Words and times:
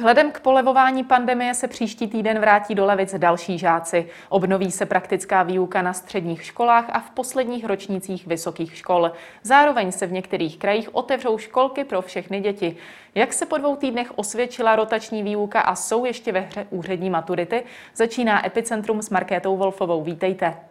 Vzhledem 0.00 0.32
k 0.32 0.40
polevování 0.40 1.04
pandemie 1.04 1.54
se 1.54 1.68
příští 1.68 2.08
týden 2.08 2.38
vrátí 2.38 2.74
do 2.74 2.86
Levic 2.86 3.14
další 3.18 3.58
žáci. 3.58 4.08
Obnoví 4.28 4.70
se 4.70 4.86
praktická 4.86 5.42
výuka 5.42 5.82
na 5.82 5.92
středních 5.92 6.44
školách 6.44 6.84
a 6.92 7.00
v 7.00 7.10
posledních 7.10 7.64
ročnících 7.64 8.26
vysokých 8.26 8.76
škol. 8.76 9.12
Zároveň 9.42 9.92
se 9.92 10.06
v 10.06 10.12
některých 10.12 10.58
krajích 10.58 10.94
otevřou 10.94 11.38
školky 11.38 11.84
pro 11.84 12.02
všechny 12.02 12.40
děti. 12.40 12.76
Jak 13.14 13.32
se 13.32 13.46
po 13.46 13.58
dvou 13.58 13.76
týdnech 13.76 14.18
osvědčila 14.18 14.76
rotační 14.76 15.22
výuka 15.22 15.60
a 15.60 15.74
jsou 15.74 16.04
ještě 16.04 16.32
ve 16.32 16.40
hře 16.40 16.66
úřední 16.70 17.10
maturity, 17.10 17.62
začíná 17.94 18.46
Epicentrum 18.46 19.02
s 19.02 19.10
Markétou 19.10 19.56
Wolfovou. 19.56 20.02
Vítejte. 20.02 20.69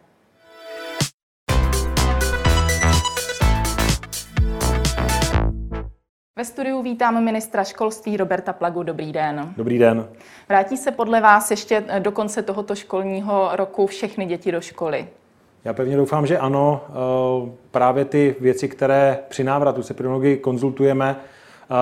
Ve 6.40 6.46
studiu 6.46 6.82
vítám 6.82 7.24
ministra 7.24 7.64
školství 7.64 8.18
Roberta 8.18 8.54
Plagu. 8.54 8.84
Dobrý 8.84 9.12
den. 9.12 9.54
Dobrý 9.58 9.80
den. 9.80 10.08
Vrátí 10.50 10.78
se 10.78 10.92
podle 10.92 11.22
vás 11.22 11.52
ještě 11.52 11.84
do 12.00 12.12
konce 12.12 12.42
tohoto 12.42 12.76
školního 12.76 13.50
roku 13.54 13.88
všechny 13.88 14.26
děti 14.26 14.52
do 14.52 14.62
školy? 14.62 15.08
Já 15.66 15.74
pevně 15.74 15.98
doufám, 15.98 16.26
že 16.26 16.38
ano. 16.38 16.82
Eh, 16.90 17.52
právě 17.72 18.06
ty 18.06 18.36
věci, 18.40 18.68
které 18.68 19.20
při 19.30 19.44
návratu 19.44 19.84
se 19.84 19.94
epidemiologii 19.94 20.38
konzultujeme, 20.38 21.16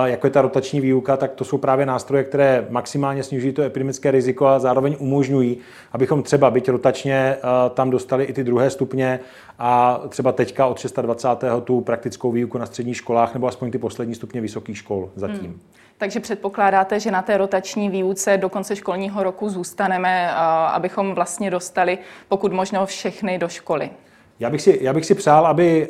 jako 0.04 0.26
je 0.26 0.30
ta 0.30 0.42
rotační 0.42 0.80
výuka, 0.80 1.16
tak 1.16 1.32
to 1.32 1.44
jsou 1.44 1.58
právě 1.58 1.86
nástroje, 1.86 2.24
které 2.24 2.66
maximálně 2.70 3.22
snižují 3.22 3.52
to 3.52 3.62
epidemické 3.62 4.10
riziko 4.10 4.46
a 4.46 4.58
zároveň 4.58 4.96
umožňují, 4.98 5.58
abychom 5.92 6.22
třeba, 6.22 6.50
byť 6.50 6.68
rotačně, 6.68 7.36
tam 7.74 7.90
dostali 7.90 8.24
i 8.24 8.32
ty 8.32 8.44
druhé 8.44 8.70
stupně 8.70 9.20
a 9.58 10.00
třeba 10.08 10.32
teďka 10.32 10.66
od 10.66 10.78
620. 10.78 11.28
tu 11.64 11.80
praktickou 11.80 12.32
výuku 12.32 12.58
na 12.58 12.66
středních 12.66 12.96
školách 12.96 13.34
nebo 13.34 13.46
aspoň 13.46 13.70
ty 13.70 13.78
poslední 13.78 14.14
stupně 14.14 14.40
vysokých 14.40 14.78
škol 14.78 15.10
zatím. 15.16 15.50
Hmm. 15.50 15.60
Takže 15.98 16.20
předpokládáte, 16.20 17.00
že 17.00 17.10
na 17.10 17.22
té 17.22 17.36
rotační 17.36 17.88
výuce 17.88 18.36
do 18.36 18.48
konce 18.48 18.76
školního 18.76 19.22
roku 19.22 19.48
zůstaneme, 19.48 20.32
abychom 20.72 21.14
vlastně 21.14 21.50
dostali 21.50 21.98
pokud 22.28 22.52
možno 22.52 22.86
všechny 22.86 23.38
do 23.38 23.48
školy? 23.48 23.90
Já 24.40 24.50
bych 24.50 24.62
si, 24.62 24.78
já 24.82 24.92
bych 24.92 25.06
si 25.06 25.14
přál, 25.14 25.46
aby 25.46 25.88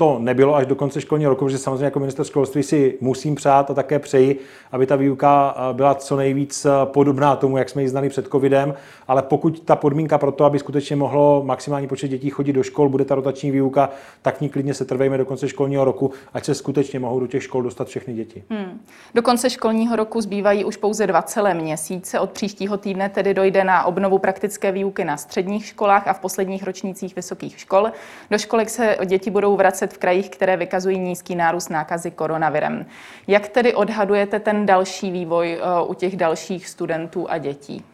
to 0.00 0.18
nebylo 0.18 0.54
až 0.54 0.66
do 0.66 0.74
konce 0.74 1.00
školního 1.00 1.30
roku, 1.30 1.44
protože 1.44 1.58
samozřejmě 1.58 1.84
jako 1.84 2.00
minister 2.00 2.24
školství 2.24 2.62
si 2.62 2.98
musím 3.00 3.34
přát 3.34 3.70
a 3.70 3.74
také 3.74 3.98
přeji, 3.98 4.40
aby 4.72 4.86
ta 4.86 4.96
výuka 4.96 5.54
eh, 5.56 5.74
byla 5.74 5.94
co 5.94 6.16
nejvíc 6.16 6.64
eh, 6.64 6.70
podobná 6.84 7.36
tomu, 7.36 7.56
jak 7.56 7.68
jsme 7.68 7.82
ji 7.82 7.88
znali 7.88 8.08
před 8.08 8.28
covidem, 8.28 8.74
ale 9.08 9.22
pokud 9.22 9.60
ta 9.60 9.76
podmínka 9.76 10.18
pro 10.18 10.32
to, 10.32 10.44
aby 10.44 10.58
skutečně 10.58 10.96
mohlo 10.96 11.42
maximální 11.46 11.86
počet 11.86 12.08
dětí 12.08 12.30
chodit 12.30 12.52
do 12.52 12.62
škol, 12.62 12.88
bude 12.88 13.04
ta 13.04 13.14
rotační 13.14 13.50
výuka, 13.50 13.90
tak 14.22 14.36
v 14.36 14.40
ní 14.40 14.48
klidně 14.48 14.74
se 14.74 14.84
trvejme 14.84 15.18
do 15.18 15.24
konce 15.24 15.48
školního 15.48 15.84
roku, 15.84 16.10
ať 16.34 16.44
se 16.44 16.54
skutečně 16.54 16.98
mohou 16.98 17.20
do 17.20 17.26
těch 17.26 17.42
škol 17.42 17.62
dostat 17.62 17.88
všechny 17.88 18.14
děti. 18.14 18.42
Hmm. 18.50 18.80
Do 19.14 19.22
konce 19.22 19.50
školního 19.50 19.96
roku 19.96 20.20
zbývají 20.20 20.64
už 20.64 20.76
pouze 20.76 21.06
dva 21.06 21.22
celé 21.22 21.54
měsíce. 21.54 22.20
Od 22.20 22.30
příštího 22.30 22.76
týdne 22.76 23.08
tedy 23.08 23.34
dojde 23.34 23.64
na 23.64 23.84
obnovu 23.84 24.18
praktické 24.18 24.72
výuky 24.72 25.04
na 25.04 25.16
středních 25.16 25.66
školách 25.66 26.08
a 26.08 26.12
v 26.12 26.20
posledních 26.20 26.62
ročnících 26.62 27.16
vysokých 27.16 27.60
škol. 27.60 27.88
Do 28.30 28.38
školek 28.38 28.70
se 28.70 28.96
děti 29.06 29.30
budou 29.30 29.56
vracet 29.56 29.89
v 29.92 29.98
krajích, 29.98 30.30
které 30.30 30.56
vykazují 30.56 30.98
nízký 30.98 31.34
nárůst 31.34 31.68
nákazy 31.68 32.10
koronavirem. 32.10 32.86
Jak 33.26 33.48
tedy 33.48 33.74
odhadujete 33.74 34.40
ten 34.40 34.66
další 34.66 35.10
vývoj 35.10 35.58
eh, 35.60 35.82
u 35.86 35.94
těch 35.94 36.16
dalších 36.16 36.68
studentů 36.68 37.30
a 37.30 37.38
dětí? 37.38 37.84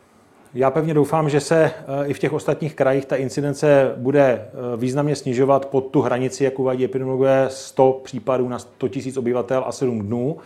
Já 0.54 0.70
pevně 0.70 0.94
doufám, 0.94 1.28
že 1.28 1.40
se 1.40 1.64
eh, 1.64 2.06
i 2.06 2.14
v 2.14 2.18
těch 2.18 2.32
ostatních 2.32 2.74
krajích 2.74 3.04
ta 3.04 3.16
incidence 3.16 3.94
bude 3.96 4.22
eh, 4.22 4.76
významně 4.76 5.16
snižovat 5.16 5.66
pod 5.66 5.80
tu 5.80 6.00
hranici, 6.00 6.44
jak 6.44 6.58
uvádí 6.58 6.84
epidemiologové, 6.84 7.46
100 7.50 8.00
případů 8.04 8.48
na 8.48 8.58
100 8.58 8.86
000 8.86 9.18
obyvatel 9.18 9.64
a 9.66 9.72
7 9.72 10.00
dnů. 10.00 10.36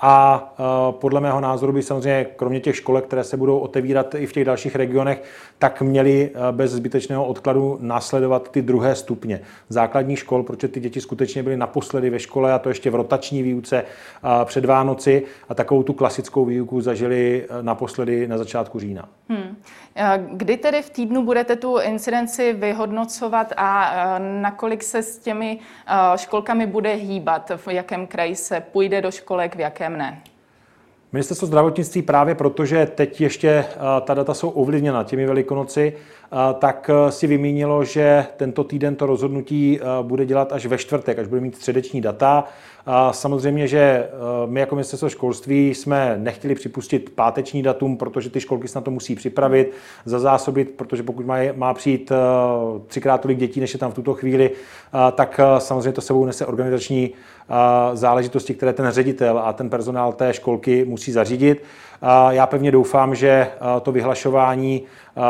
A 0.00 0.54
e, 0.58 0.92
podle 0.92 1.20
mého 1.20 1.40
názoru 1.40 1.72
by 1.72 1.82
samozřejmě, 1.82 2.26
kromě 2.36 2.60
těch 2.60 2.76
školek, 2.76 3.04
které 3.04 3.24
se 3.24 3.36
budou 3.36 3.58
otevírat 3.58 4.14
i 4.14 4.26
v 4.26 4.32
těch 4.32 4.44
dalších 4.44 4.76
regionech, 4.76 5.22
tak 5.58 5.82
měli 5.82 6.30
e, 6.34 6.52
bez 6.52 6.72
zbytečného 6.72 7.26
odkladu 7.26 7.78
následovat 7.80 8.50
ty 8.50 8.62
druhé 8.62 8.94
stupně 8.94 9.40
základní 9.68 10.16
škol, 10.16 10.42
protože 10.42 10.68
ty 10.68 10.80
děti 10.80 11.00
skutečně 11.00 11.42
byly 11.42 11.56
naposledy 11.56 12.10
ve 12.10 12.18
škole 12.18 12.52
a 12.52 12.58
to 12.58 12.68
ještě 12.68 12.90
v 12.90 12.94
rotační 12.94 13.42
výuce 13.42 13.76
e, 13.78 13.84
před 14.44 14.64
Vánoci 14.64 15.22
a 15.48 15.54
takovou 15.54 15.82
tu 15.82 15.92
klasickou 15.92 16.44
výuku 16.44 16.80
zažili 16.80 17.46
naposledy 17.62 18.28
na 18.28 18.38
začátku 18.38 18.78
října. 18.78 19.08
Hmm. 19.28 19.56
Kdy 20.30 20.56
tedy 20.56 20.82
v 20.82 20.90
týdnu 20.90 21.24
budete 21.24 21.56
tu 21.56 21.78
incidenci 21.78 22.52
vyhodnocovat 22.52 23.52
a 23.56 23.92
nakolik 24.18 24.82
se 24.82 25.02
s 25.02 25.18
těmi 25.18 25.58
školkami 26.16 26.66
bude 26.66 26.94
hýbat? 26.94 27.50
V 27.56 27.68
jakém 27.68 28.06
kraji 28.06 28.36
se 28.36 28.60
půjde 28.60 29.02
do 29.02 29.10
školek, 29.10 29.56
v 29.56 29.60
jakém 29.60 29.98
ne? 29.98 30.22
Ministerstvo 31.16 31.46
zdravotnictví 31.46 32.02
právě 32.02 32.34
proto, 32.34 32.64
že 32.64 32.86
teď 32.94 33.20
ještě 33.20 33.64
ta 34.04 34.14
data 34.14 34.34
jsou 34.34 34.48
ovlivněna 34.48 35.04
těmi 35.04 35.26
velikonoci, 35.26 35.92
tak 36.58 36.90
si 37.08 37.26
vymínilo, 37.26 37.84
že 37.84 38.26
tento 38.36 38.64
týden 38.64 38.96
to 38.96 39.06
rozhodnutí 39.06 39.80
bude 40.02 40.26
dělat 40.26 40.52
až 40.52 40.66
ve 40.66 40.78
čtvrtek, 40.78 41.18
až 41.18 41.26
bude 41.26 41.40
mít 41.40 41.56
středeční 41.56 42.00
data. 42.00 42.44
Samozřejmě, 43.10 43.68
že 43.68 44.08
my 44.46 44.60
jako 44.60 44.74
ministerstvo 44.74 45.08
školství 45.08 45.74
jsme 45.74 46.16
nechtěli 46.18 46.54
připustit 46.54 47.10
páteční 47.14 47.62
datum, 47.62 47.96
protože 47.96 48.30
ty 48.30 48.40
školky 48.40 48.68
se 48.68 48.78
na 48.78 48.82
to 48.82 48.90
musí 48.90 49.14
připravit, 49.14 49.72
zazásobit, 50.04 50.70
protože 50.70 51.02
pokud 51.02 51.26
má, 51.26 51.36
má 51.54 51.74
přijít 51.74 52.12
třikrát 52.86 53.20
tolik 53.20 53.38
dětí, 53.38 53.60
než 53.60 53.72
je 53.72 53.78
tam 53.78 53.90
v 53.90 53.94
tuto 53.94 54.14
chvíli, 54.14 54.50
tak 55.14 55.40
samozřejmě 55.58 55.92
to 55.92 56.00
sebou 56.00 56.24
nese 56.24 56.46
organizační 56.46 57.10
záležitosti, 57.92 58.54
které 58.54 58.72
ten 58.72 58.90
ředitel 58.90 59.38
a 59.38 59.52
ten 59.52 59.70
personál 59.70 60.12
té 60.12 60.32
školky 60.32 60.84
musí 60.84 61.12
zařídit. 61.12 61.62
Já 62.30 62.46
pevně 62.46 62.70
doufám, 62.70 63.14
že 63.14 63.48
to 63.82 63.92
vyhlašování 63.92 64.82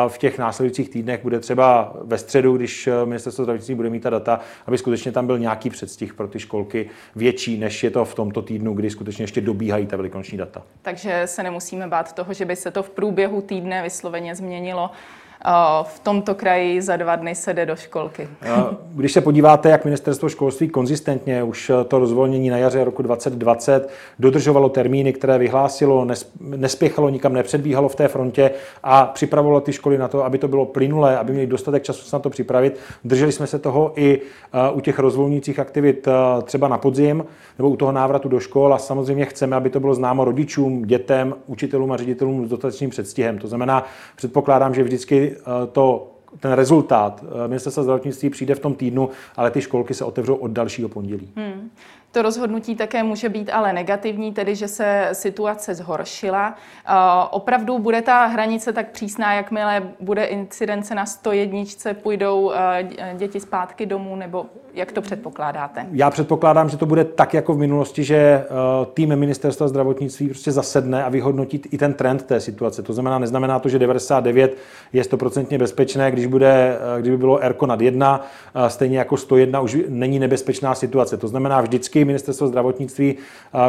v 0.09 0.19
těch 0.19 0.39
následujících 0.39 0.89
týdnech 0.89 1.23
bude 1.23 1.41
třeba 1.41 1.93
ve 2.03 2.19
středu, 2.19 2.57
když 2.57 2.89
ministerstvo 3.05 3.45
zdravotnictví 3.45 3.75
bude 3.75 3.91
mít 3.91 4.03
ta 4.03 4.11
data, 4.11 4.41
aby 4.67 4.79
skutečně 4.79 5.13
tam 5.13 5.27
byl 5.27 5.39
nějaký 5.39 5.71
předstih 5.71 6.15
pro 6.15 6.29
ty 6.29 6.39
školky 6.39 6.91
větší, 7.17 7.59
než 7.59 7.85
je 7.85 7.91
to 7.91 8.05
v 8.05 8.15
tomto 8.15 8.43
týdnu, 8.43 8.75
kdy 8.75 8.91
skutečně 8.91 9.23
ještě 9.23 9.41
dobíhají 9.41 9.87
ta 9.87 9.97
velikonoční 9.97 10.39
data. 10.39 10.63
Takže 10.83 11.23
se 11.25 11.43
nemusíme 11.43 11.87
bát 11.87 12.13
toho, 12.13 12.33
že 12.33 12.45
by 12.45 12.57
se 12.57 12.71
to 12.71 12.83
v 12.83 12.91
průběhu 12.91 13.41
týdne 13.41 13.83
vysloveně 13.83 14.35
změnilo 14.35 14.91
v 15.83 16.01
tomto 16.01 16.35
kraji 16.35 16.83
za 16.83 16.97
dva 16.97 17.17
dny 17.17 17.35
se 17.35 17.55
jde 17.55 17.67
do 17.67 17.77
školky. 17.77 18.29
Když 18.95 19.13
se 19.13 19.21
podíváte, 19.21 19.69
jak 19.69 19.85
ministerstvo 19.85 20.29
školství 20.29 20.69
konzistentně 20.69 21.43
už 21.43 21.71
to 21.89 21.99
rozvolnění 21.99 22.51
na 22.51 22.59
jaře 22.59 22.85
roku 22.85 23.03
2020 23.03 23.91
dodržovalo 24.19 24.69
termíny, 24.69 25.13
které 25.13 25.39
vyhlásilo, 25.39 26.07
nespěchalo, 26.41 27.09
nikam 27.09 27.33
nepředbíhalo 27.33 27.89
v 27.89 27.95
té 27.95 28.09
frontě 28.09 28.51
a 28.83 29.05
připravovalo 29.05 29.61
ty 29.61 29.73
školy 29.73 29.99
na 29.99 30.09
to, 30.09 30.25
aby 30.25 30.39
to 30.39 30.49
bylo 30.49 30.67
plynulé, 30.67 31.19
aby 31.19 31.33
měli 31.33 31.47
dostatek 31.47 31.83
času 31.83 32.05
se 32.05 32.17
na 32.17 32.21
to 32.21 32.31
připravit. 32.31 32.81
Drželi 33.05 33.33
jsme 33.33 33.47
se 33.47 33.59
toho 33.59 33.93
i 33.97 34.21
u 34.73 34.81
těch 34.81 34.99
rozvolňujících 34.99 35.59
aktivit 35.59 36.09
třeba 36.45 36.69
na 36.69 36.79
podzim 36.79 37.25
nebo 37.59 37.71
u 37.71 37.77
toho 37.77 37.93
návratu 37.93 38.29
do 38.29 38.41
škol 38.41 38.75
a 38.75 38.79
samozřejmě 38.79 39.25
chceme, 39.25 39.57
aby 39.57 39.71
to 39.71 39.81
bylo 39.81 39.95
známo 39.95 40.25
rodičům, 40.25 40.83
dětem, 40.83 41.35
učitelům 41.47 41.93
a 41.93 41.97
ředitelům 41.97 42.47
s 42.47 42.51
dostatečným 42.51 42.91
předstihem. 42.91 43.39
To 43.39 43.49
znamená, 43.49 43.85
předpokládám, 44.17 44.75
že 44.75 44.83
vždycky 44.83 45.36
To 45.73 46.17
ten 46.41 46.53
rezultát 46.53 47.25
eh, 47.45 47.49
ministerstva 47.49 47.83
zdravotnictví 47.83 48.31
přijde 48.31 48.55
v 48.55 48.61
tom 48.61 48.75
týdnu, 48.75 49.11
ale 49.37 49.51
ty 49.51 49.61
školky 49.61 49.95
se 49.95 50.05
otevřou 50.05 50.35
od 50.35 50.51
dalšího 50.51 50.89
pondělí. 50.89 51.29
Hmm. 51.37 51.71
To 52.17 52.23
rozhodnutí 52.23 52.77
také 52.77 53.03
může 53.03 53.29
být 53.29 53.51
ale 53.53 53.73
negativní, 53.73 54.33
tedy 54.33 54.55
že 54.55 54.69
se 54.69 55.09
situace 55.13 55.75
zhoršila. 55.75 56.55
Opravdu 57.31 57.79
bude 57.79 58.03
ta 58.03 58.27
hranice 58.27 58.73
tak 58.73 58.91
přísná, 58.91 59.35
jakmile 59.35 59.83
bude 60.01 60.25
incidence 60.25 60.95
na 60.95 61.07
101, 61.07 61.61
půjdou 62.03 62.53
děti 63.17 63.41
zpátky 63.41 63.87
domů, 63.87 64.17
nebo 64.17 64.47
jak 64.75 64.93
to 64.93 65.03
předpokládáte? 65.03 65.87
Já 65.93 66.11
předpokládám, 66.11 66.69
že 66.69 66.77
to 66.77 66.87
bude 66.87 67.05
tak 67.05 67.35
jako 67.35 67.55
v 67.55 67.59
minulosti, 67.59 68.05
že 68.05 68.45
tým 68.95 69.17
ministerstva 69.17 69.69
zdravotnictví 69.69 70.29
prostě 70.29 70.53
zasedne 70.53 71.05
a 71.05 71.09
vyhodnotí 71.09 71.63
i 71.71 71.79
ten 71.79 71.95
trend 71.95 72.23
té 72.23 72.41
situace. 72.41 72.83
To 72.83 72.93
znamená, 72.93 73.19
neznamená 73.19 73.59
to, 73.59 73.69
že 73.69 73.79
99 73.79 74.57
je 74.93 75.05
stoprocentně 75.05 75.59
bezpečné, 75.59 76.11
když 76.11 76.27
bude, 76.27 76.79
kdyby 77.01 77.17
bylo 77.17 77.39
ERKO 77.39 77.67
nad 77.67 77.81
1, 77.81 78.27
stejně 78.69 78.99
jako 78.99 79.17
101 79.17 79.61
už 79.61 79.77
není 79.89 80.19
nebezpečná 80.19 80.75
situace. 80.75 81.17
To 81.17 81.29
znamená, 81.29 81.61
vždycky 81.61 82.06
ministerstvo 82.07 82.47
zdravotnictví 82.49 83.17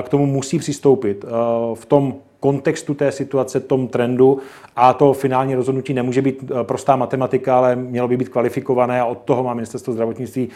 k 0.01 0.10
tomu 0.10 0.25
musí 0.25 0.60
přistoupit 0.60 1.25
v 1.74 1.86
tom 1.86 2.16
kontextu 2.39 2.94
té 2.94 3.12
situace, 3.12 3.60
tom 3.60 3.88
trendu 3.88 4.39
a 4.75 4.94
to 4.94 5.13
finální 5.13 5.56
rozhodnutí 5.56 5.94
nemůže 5.94 6.22
být 6.22 6.44
eh, 6.51 6.63
prostá 6.63 6.95
matematika, 6.95 7.57
ale 7.57 7.75
mělo 7.75 8.07
by 8.07 8.18
být 8.18 8.30
kvalifikované 8.30 9.01
a 9.01 9.06
od 9.06 9.18
toho 9.18 9.44
má 9.44 9.54
ministerstvo 9.54 9.94
zdravotnictví 9.94 10.50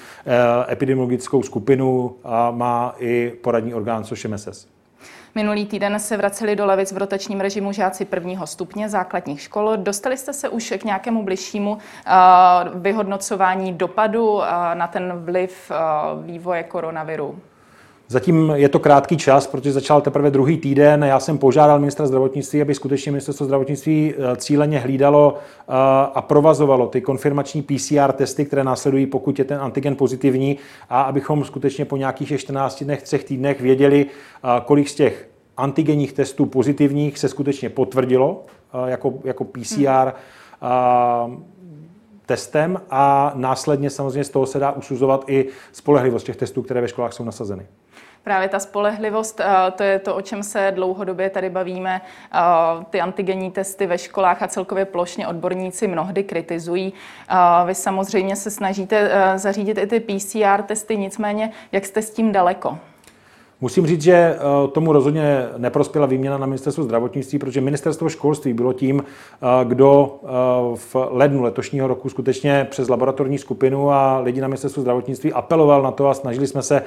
epidemiologickou 0.69 1.44
skupinu 1.44 2.16
a 2.24 2.51
má 2.51 2.95
i 3.00 3.33
poradní 3.42 3.74
orgán, 3.74 4.04
což 4.04 4.24
je 4.24 4.30
MSS. 4.30 4.68
Minulý 5.36 5.66
týden 5.66 6.00
se 6.00 6.18
vraceli 6.18 6.56
do 6.56 6.66
Levic 6.66 6.92
v 6.92 6.98
rotačním 6.98 7.39
režimu 7.39 7.72
žáci 7.72 8.06
prvního 8.06 8.48
stupně 8.48 8.89
základních 8.89 9.42
škol. 9.42 9.78
Dostali 9.78 10.18
jste 10.18 10.33
se 10.33 10.50
už 10.50 10.74
k 10.78 10.83
nějakému 10.83 11.24
bližšímu 11.24 11.78
vyhodnocování 12.75 13.74
dopadu 13.74 14.42
na 14.74 14.88
ten 14.88 15.13
vliv 15.16 15.72
vývoje 16.25 16.63
koronaviru? 16.63 17.39
Zatím 18.12 18.52
je 18.56 18.69
to 18.69 18.80
krátký 18.80 19.18
čas, 19.18 19.48
protože 19.48 19.72
začal 19.72 20.02
teprve 20.02 20.31
druhý 20.31 20.58
týden. 20.58 21.04
Já 21.04 21.19
jsem 21.19 21.38
požádal 21.38 21.80
ministra 21.80 22.08
zdravotnictví, 22.08 22.62
aby 22.62 22.75
skutečně 22.75 23.12
ministerstvo 23.12 23.46
zdravotnictví 23.46 24.13
eh, 24.13 24.36
cíleně 24.36 24.80
hlídalo 24.80 25.38
eh, 25.38 25.74
a 26.13 26.22
provazovalo 26.22 26.88
ty 26.88 27.02
konfirmační 27.02 27.62
PCR 27.62 28.12
testy, 28.12 28.46
které 28.46 28.63
následují, 28.63 29.06
pokud 29.06 29.40
je 29.40 29.46
ten 29.46 29.62
antigen 29.62 29.96
pozitivní, 29.96 30.58
a 30.90 31.02
abychom 31.02 31.44
skutečně 31.44 31.86
po 31.86 31.98
nějakých 31.98 32.40
14 32.40 32.84
dnech, 32.84 33.02
třech 33.02 33.24
týdnech 33.24 33.62
věděli, 33.62 34.06
eh, 34.06 34.62
kolik 34.66 34.90
z 34.90 34.96
těch 34.96 35.30
antigenních 35.57 36.14
testů 36.14 36.46
pozitivních 36.46 37.18
se 37.18 37.30
skutečně 37.30 37.69
potvrdilo 37.69 38.44
jako, 38.88 39.14
jako 39.24 39.44
PCR. 39.44 40.12
Hmm 40.62 41.50
testem 42.25 42.81
a 42.89 43.31
následně 43.35 43.89
samozřejmě 43.89 44.23
z 44.23 44.29
toho 44.29 44.45
se 44.45 44.59
dá 44.59 44.71
usuzovat 44.71 45.23
i 45.27 45.47
spolehlivost 45.71 46.25
těch 46.25 46.35
testů, 46.35 46.62
které 46.62 46.81
ve 46.81 46.88
školách 46.88 47.13
jsou 47.13 47.23
nasazeny. 47.23 47.68
Právě 48.23 48.50
ta 48.50 48.59
spolehlivost, 48.59 49.39
eh, 49.39 49.71
to 49.71 49.83
je 49.83 50.00
to, 50.00 50.15
o 50.15 50.21
čem 50.21 50.44
se 50.44 50.71
dlouhodobě 50.75 51.29
tady 51.29 51.50
bavíme. 51.50 52.01
Eh, 52.33 52.39
ty 52.89 53.01
antigenní 53.01 53.51
testy 53.51 53.88
ve 53.88 53.97
školách 53.97 54.41
a 54.41 54.47
celkově 54.47 54.85
plošně 54.85 55.27
odborníci 55.27 55.88
mnohdy 55.88 56.23
kritizují. 56.23 56.94
Eh, 57.29 57.35
vy 57.65 57.75
samozřejmě 57.75 58.35
se 58.35 58.51
snažíte 58.51 59.12
zařídit 59.35 59.77
i 59.77 59.88
ty 59.88 60.00
PCR 60.00 60.62
testy, 60.63 60.97
nicméně 60.97 61.51
jak 61.71 61.85
jste 61.85 62.01
s 62.01 62.09
tím 62.12 62.31
daleko? 62.31 62.77
Musím 63.62 63.88
říct, 63.88 64.02
že 64.02 64.13
eh, 64.13 64.38
tomu 64.72 64.94
rozhodně 64.94 65.46
neprospěla 65.58 66.06
výměna 66.06 66.38
na 66.38 66.46
ministerstvu 66.46 66.84
zdravotnictví, 66.84 67.40
protože 67.40 67.62
ministerstvo 67.62 68.10
školství 68.10 68.54
bylo 68.54 68.74
tím, 68.74 69.04
eh, 69.04 69.66
kdo 69.66 70.19
eh, 70.24 70.28
v 70.75 70.96
lednu 71.10 71.44
letošního 71.44 71.88
roku 71.88 72.10
skutečně 72.10 72.68
přes 72.69 72.90
laboratorní 72.90 73.38
skupinu 73.38 73.92
a 73.92 74.19
lidi 74.19 74.42
na 74.42 74.48
ministerstvu 74.48 74.81
zdravotnictví 74.81 75.34
apeloval 75.34 75.81
na 75.81 75.92
to 75.92 76.08
a 76.08 76.13
snažili 76.13 76.48
jsme 76.48 76.62
se 76.62 76.84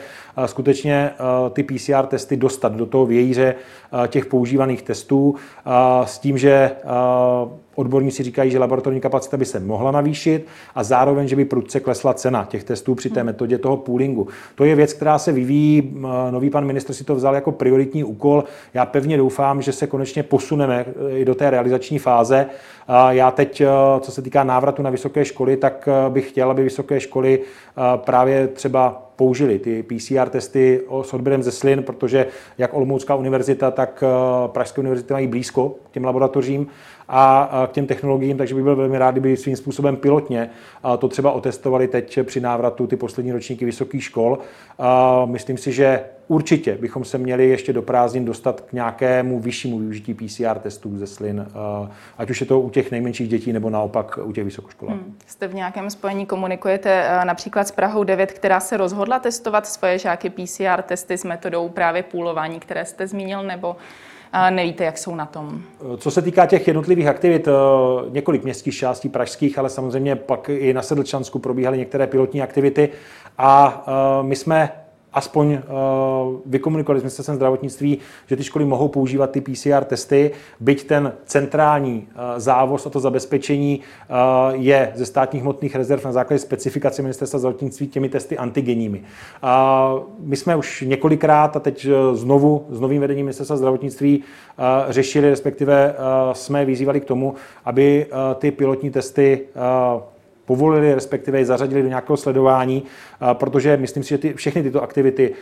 skutečně 0.47 1.11
ty 1.53 1.63
PCR 1.63 2.07
testy 2.07 2.37
dostat 2.37 2.73
do 2.73 2.87
toho 2.87 3.07
vějíře 3.07 3.55
těch 4.09 4.27
používaných 4.27 4.83
testů 4.83 5.35
s 6.05 6.19
tím, 6.19 6.39
že 6.39 6.71
Odborníci 7.75 8.23
říkají, 8.23 8.51
že 8.51 8.59
laboratorní 8.59 9.01
kapacita 9.01 9.37
by 9.37 9.45
se 9.45 9.61
mohla 9.61 9.91
navýšit 9.91 10.47
a 10.75 10.85
zároveň, 10.85 11.29
že 11.29 11.37
by 11.37 11.45
prudce 11.45 11.81
klesla 11.81 12.15
cena 12.15 12.45
těch 12.45 12.65
testů 12.65 12.95
při 12.95 13.11
té 13.11 13.21
hmm. 13.21 13.27
metodě 13.27 13.59
toho 13.59 13.77
poolingu. 13.77 14.29
To 14.55 14.65
je 14.65 14.75
věc, 14.75 14.93
která 14.93 15.19
se 15.19 15.33
vyvíjí. 15.33 15.97
Nový 16.31 16.51
pan 16.51 16.65
ministr 16.65 16.93
si 16.93 17.05
to 17.05 17.15
vzal 17.15 17.35
jako 17.35 17.53
prioritní 17.53 18.05
úkol. 18.05 18.45
Já 18.75 18.87
pevně 18.87 19.17
doufám, 19.17 19.63
že 19.63 19.73
se 19.73 19.87
konečně 19.87 20.23
posuneme 20.23 20.85
eh, 20.89 21.19
i 21.19 21.25
do 21.25 21.35
té 21.35 21.51
realizační 21.51 21.99
fáze. 21.99 22.47
Já 23.11 23.31
teď, 23.31 23.61
eh, 23.61 23.69
co 24.01 24.13
se 24.13 24.23
týká 24.23 24.45
návratu 24.45 24.83
na 24.83 24.91
vysoké 24.91 25.25
školy, 25.25 25.57
tak 25.57 25.89
eh, 25.89 26.11
bych 26.11 26.29
chtěl, 26.29 26.51
aby 26.51 26.63
vysoké 26.63 27.01
školy 27.01 27.41
právě 27.97 28.49
třeba 28.49 29.11
použili 29.17 29.59
ty 29.59 29.83
PCR 29.83 30.29
testy 30.29 30.81
s 31.03 31.15
odběrem 31.15 31.43
ze 31.43 31.51
slin, 31.51 31.83
protože 31.83 32.27
jak 32.59 32.75
Olomoucká 32.75 33.15
univerzita, 33.15 33.71
tak 33.71 34.05
Pražské 34.47 34.81
univerzity 34.81 35.13
mají 35.13 35.27
blízko 35.27 35.69
k 35.69 35.91
těm 35.91 36.05
laboratořím 36.05 36.67
a 37.09 37.51
k 37.67 37.73
těm 37.73 37.87
technologiím, 37.87 38.37
takže 38.37 38.55
bych 38.55 38.65
byl 38.65 38.77
velmi 38.77 38.99
rád, 38.99 39.11
kdyby 39.11 39.37
svým 39.37 39.57
způsobem 39.57 39.97
pilotně 39.97 40.51
to 40.99 41.09
třeba 41.09 41.33
otestovali 41.33 41.89
teď 41.89 42.19
při 42.23 42.41
návratu 42.41 42.87
ty 42.87 42.97
poslední 42.97 43.33
ročníky 43.33 43.65
vysokých 43.65 44.05
škol. 44.05 44.39
Myslím 45.27 45.59
si, 45.59 45.73
že 45.73 46.05
určitě 46.29 46.79
bychom 46.81 47.05
se 47.05 47.19
měli 47.19 47.49
ještě 47.49 47.73
do 47.73 47.83
prázdnin 47.83 48.25
dostat 48.25 48.61
k 48.61 48.73
nějakému 48.73 49.41
vyššímu 49.41 49.79
využití 49.79 50.15
PCR 50.15 50.59
testů 50.59 50.99
ze 50.99 51.07
slin, 51.07 51.47
ať 52.19 52.31
už 52.31 52.41
je 52.41 52.47
to 52.47 52.61
u 52.61 52.71
těch 52.71 52.91
nejmenších 52.91 53.29
dětí 53.29 53.53
nebo 53.53 53.71
naopak 53.71 54.19
u 54.23 54.33
těch 54.33 54.45
vysokoškolák. 54.45 54.97
Hmm. 54.97 55.17
Jste 55.27 55.49
v 55.49 55.55
nějakém 55.55 55.91
spojení, 55.91 56.27
komunikujete 56.27 57.09
například 57.25 57.69
s 57.69 57.73
Prahou 57.73 58.05
9, 58.05 58.33
která 58.33 58.61
se 58.61 58.77
rozhodla 58.77 59.19
testovat 59.19 59.67
svoje 59.67 59.99
žáky 59.99 60.31
PCR 60.31 60.83
testy 60.83 61.19
s 61.19 61.25
metodou 61.25 61.69
právě 61.69 62.03
půlování, 62.03 62.61
které 62.61 62.85
jste 62.85 63.07
zmínil, 63.07 63.43
nebo 63.43 63.77
nevíte, 64.51 64.85
jak 64.85 64.99
jsou 64.99 65.15
na 65.15 65.27
tom. 65.27 65.63
Co 65.97 66.11
se 66.11 66.23
týká 66.23 66.47
těch 66.47 66.67
jednotlivých 66.67 67.07
aktivit, 67.07 67.49
eh, 67.49 67.51
několik 68.11 68.45
městských 68.45 68.77
částí 68.77 69.09
pražských, 69.09 69.59
ale 69.59 69.69
samozřejmě 69.69 70.17
pak 70.17 70.49
i 70.49 70.73
na 70.75 70.83
Sedlčansku 70.83 71.39
probíhaly 71.39 71.79
některé 71.79 72.07
pilotní 72.07 72.43
aktivity 72.43 72.89
a 73.39 73.85
eh, 73.87 74.23
my 74.23 74.37
jsme 74.37 74.84
aspoň 75.15 75.53
uh, 75.53 75.61
vykomunikovali 76.47 77.01
s 77.01 77.03
ministerstvem 77.03 77.37
zdravotnictví, 77.37 77.99
že 78.27 78.37
ty 78.37 78.45
školy 78.45 78.65
mohou 78.65 78.89
používat 78.89 79.31
ty 79.31 79.41
PCR 79.41 79.85
testy, 79.85 80.31
byť 80.61 80.87
ten 80.87 81.13
centrální 81.25 82.09
uh, 82.09 82.21
závoz 82.37 82.87
a 82.87 82.91
to 82.91 83.01
zabezpečení 83.01 83.81
uh, 83.81 84.17
je 84.55 84.93
ze 84.95 85.07
státních 85.07 85.43
hmotných 85.43 85.77
rezerv 85.77 86.05
na 86.05 86.13
základě 86.13 86.39
specifikace 86.39 87.03
ministerstva 87.03 87.39
zdravotnictví 87.39 87.89
těmi 87.89 88.09
testy 88.09 88.39
antigenními. 88.39 88.99
Uh, 88.99 90.03
my 90.19 90.37
jsme 90.37 90.57
už 90.57 90.85
několikrát 90.87 91.57
a 91.57 91.61
teď 91.61 91.87
znovu 92.13 92.67
s 92.71 92.81
novým 92.81 93.01
vedením 93.01 93.27
ministerstva 93.27 93.57
zdravotnictví 93.57 94.19
uh, 94.19 94.65
řešili, 94.93 95.31
respektive 95.31 95.93
uh, 95.93 96.33
jsme 96.33 96.65
vyzývali 96.65 97.01
k 97.01 97.05
tomu, 97.05 97.35
aby 97.65 98.07
uh, 98.07 98.35
ty 98.35 98.51
pilotní 98.51 98.91
testy 98.91 99.41
uh, 99.97 100.14
povolili, 100.45 100.95
respektive 100.95 101.39
je 101.39 101.45
zařadili 101.45 101.83
do 101.83 101.89
nějakého 101.89 102.17
sledování, 102.17 102.83
protože 103.33 103.77
myslím 103.77 104.03
si, 104.03 104.09
že 104.09 104.19
ty, 104.19 104.35
všechny 104.35 104.63
tyto 104.63 104.83
aktivity 104.83 105.35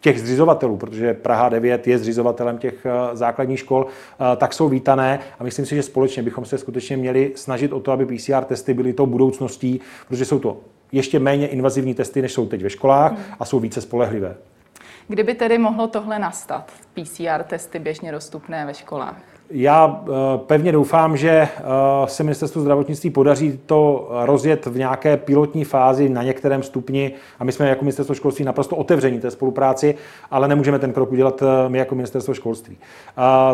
těch 0.00 0.20
zřizovatelů, 0.20 0.76
protože 0.76 1.14
Praha 1.14 1.48
9 1.48 1.86
je 1.86 1.98
zřizovatelem 1.98 2.58
těch 2.58 2.86
základních 3.12 3.58
škol, 3.58 3.86
tak 4.36 4.52
jsou 4.52 4.68
vítané 4.68 5.18
a 5.38 5.44
myslím 5.44 5.66
si, 5.66 5.74
že 5.74 5.82
společně 5.82 6.22
bychom 6.22 6.44
se 6.44 6.58
skutečně 6.58 6.96
měli 6.96 7.32
snažit 7.34 7.72
o 7.72 7.80
to, 7.80 7.92
aby 7.92 8.06
PCR 8.06 8.44
testy 8.44 8.74
byly 8.74 8.92
tou 8.92 9.06
budoucností, 9.06 9.80
protože 10.08 10.24
jsou 10.24 10.38
to 10.38 10.56
ještě 10.92 11.18
méně 11.18 11.46
invazivní 11.46 11.94
testy, 11.94 12.22
než 12.22 12.32
jsou 12.32 12.46
teď 12.46 12.62
ve 12.62 12.70
školách 12.70 13.12
hmm. 13.12 13.22
a 13.40 13.44
jsou 13.44 13.60
více 13.60 13.80
spolehlivé. 13.80 14.36
Kdyby 15.08 15.34
tedy 15.34 15.58
mohlo 15.58 15.86
tohle 15.86 16.18
nastat, 16.18 16.72
PCR 16.94 17.42
testy 17.42 17.78
běžně 17.78 18.12
dostupné 18.12 18.66
ve 18.66 18.74
školách? 18.74 19.31
Já 19.54 20.04
eh, 20.04 20.12
pevně 20.38 20.72
doufám, 20.72 21.16
že 21.16 21.30
eh, 21.30 21.48
se 22.06 22.22
ministerstvu 22.22 22.60
zdravotnictví 22.60 23.10
podaří 23.10 23.60
to 23.66 24.08
rozjet 24.10 24.66
v 24.66 24.78
nějaké 24.78 25.16
pilotní 25.16 25.64
fázi 25.64 26.08
na 26.08 26.22
některém 26.22 26.62
stupni 26.62 27.12
a 27.38 27.44
my 27.44 27.52
jsme 27.52 27.68
jako 27.68 27.84
ministerstvo 27.84 28.14
školství 28.14 28.44
naprosto 28.44 28.76
otevření 28.76 29.20
té 29.20 29.30
spolupráci, 29.30 29.94
ale 30.30 30.48
nemůžeme 30.48 30.78
ten 30.78 30.92
krok 30.92 31.12
udělat 31.12 31.42
eh, 31.42 31.68
my 31.68 31.78
jako 31.78 31.94
ministerstvo 31.94 32.34
školství. 32.34 32.76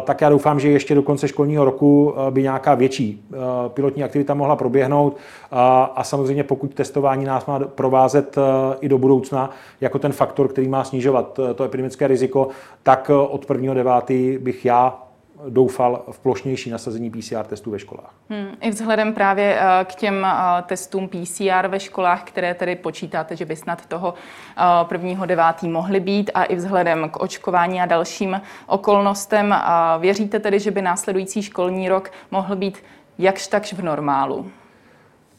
Tak 0.05 0.21
já 0.21 0.29
doufám, 0.29 0.61
že 0.61 0.69
ještě 0.69 0.95
do 0.95 1.03
konce 1.03 1.29
školního 1.29 1.65
roku 1.65 2.15
by 2.31 2.43
nějaká 2.43 2.75
větší 2.75 3.25
pilotní 3.69 4.05
aktivita 4.05 4.35
mohla 4.35 4.57
proběhnout 4.57 5.17
a 5.51 6.05
samozřejmě 6.05 6.45
pokud 6.45 6.75
testování 6.75 7.25
nás 7.25 7.47
má 7.47 7.59
provázet 7.59 8.37
i 8.81 8.89
do 8.89 8.99
budoucna 8.99 9.51
jako 9.81 9.99
ten 9.99 10.13
faktor, 10.13 10.49
který 10.49 10.69
má 10.69 10.85
snižovat 10.85 11.41
to 11.55 11.65
epidemické 11.65 12.07
riziko, 12.07 12.49
tak 12.83 13.11
od 13.11 13.47
1.9. 13.47 14.39
bych 14.39 14.65
já 14.65 15.08
doufal 15.49 16.05
v 16.11 16.19
plošnější 16.19 16.71
nasazení 16.71 17.11
PCR 17.11 17.45
testů 17.47 17.71
ve 17.71 17.79
školách. 17.79 18.15
Hmm, 18.31 18.49
I 18.61 18.71
vzhledem 18.71 19.15
právě 19.15 19.59
eh, 19.61 19.85
k 19.85 19.95
těm 19.95 20.25
eh, 20.25 20.63
testům 20.63 21.09
PCR 21.09 21.69
ve 21.69 21.81
školách, 21.81 22.23
které 22.25 22.55
tedy 22.55 22.77
počítáte, 22.77 23.37
že 23.37 23.45
by 23.45 23.57
snad 23.57 23.87
toho 23.87 24.15
eh, 24.15 24.63
prvního 24.85 25.27
devátý 25.27 25.69
mohly 25.69 26.01
být 26.01 26.31
a 26.35 26.45
i 26.45 26.57
vzhledem 26.57 27.11
k 27.11 27.21
očkování 27.21 27.81
a 27.81 27.87
dalším 27.87 28.41
okolnostem, 28.67 29.55
věříte 29.99 30.41
tedy, 30.41 30.61
že 30.61 30.71
by 30.71 30.83
následující 30.83 31.43
školní 31.43 31.89
rok 31.89 32.11
mohl 32.31 32.57
být 32.57 32.83
jakž 33.19 33.47
takž 33.47 33.73
v 33.73 33.83
normálu? 33.83 34.51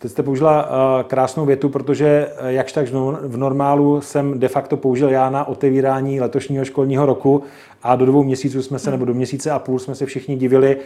Teď 0.02 0.12
jste 0.12 0.24
použila 0.24 0.64
uh, 0.64 1.04
krásnou 1.04 1.46
větu, 1.46 1.70
protože 1.70 2.28
uh, 2.42 2.48
jakž 2.48 2.72
tak 2.72 2.88
v 3.22 3.38
normálu 3.38 4.02
jsem 4.02 4.40
de 4.40 4.48
facto 4.48 4.78
použil 4.78 5.10
já 5.10 5.30
na 5.30 5.48
otevírání 5.48 6.22
letošního 6.22 6.66
školního 6.66 7.06
roku 7.06 7.44
a 7.84 7.96
do 7.96 8.06
dvou 8.06 8.24
měsíců 8.24 8.62
jsme 8.62 8.80
se, 8.80 8.92
nebo 8.92 9.06
do 9.06 9.14
měsíce 9.14 9.52
a 9.52 9.60
půl 9.60 9.80
jsme 9.80 9.96
se 9.96 10.06
všichni 10.06 10.36
divili, 10.36 10.76
uh, 10.76 10.82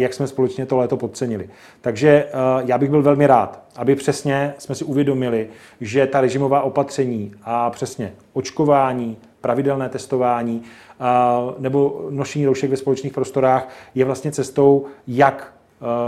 jak 0.00 0.14
jsme 0.14 0.26
společně 0.26 0.66
to 0.66 0.76
léto 0.76 0.96
podcenili. 0.96 1.48
Takže 1.80 2.26
já 2.64 2.78
bych 2.78 2.90
byl 2.90 3.02
velmi 3.02 3.26
rád, 3.26 3.62
aby 3.76 3.96
přesně 3.96 4.54
jsme 4.58 4.74
si 4.74 4.84
uvědomili, 4.84 5.48
že 5.80 6.06
ta 6.06 6.20
režimová 6.20 6.60
opatření 6.60 7.32
a 7.44 7.70
přesně 7.70 8.12
očkování, 8.32 9.16
pravidelné 9.40 9.88
testování 9.88 10.62
nebo 11.58 12.06
nošení 12.10 12.46
roušek 12.46 12.70
ve 12.70 12.76
společných 12.76 13.12
prostorách 13.12 13.68
je 13.94 14.04
vlastně 14.04 14.32
cestou, 14.32 14.84
jak 15.06 15.55
Eh, 15.55 15.55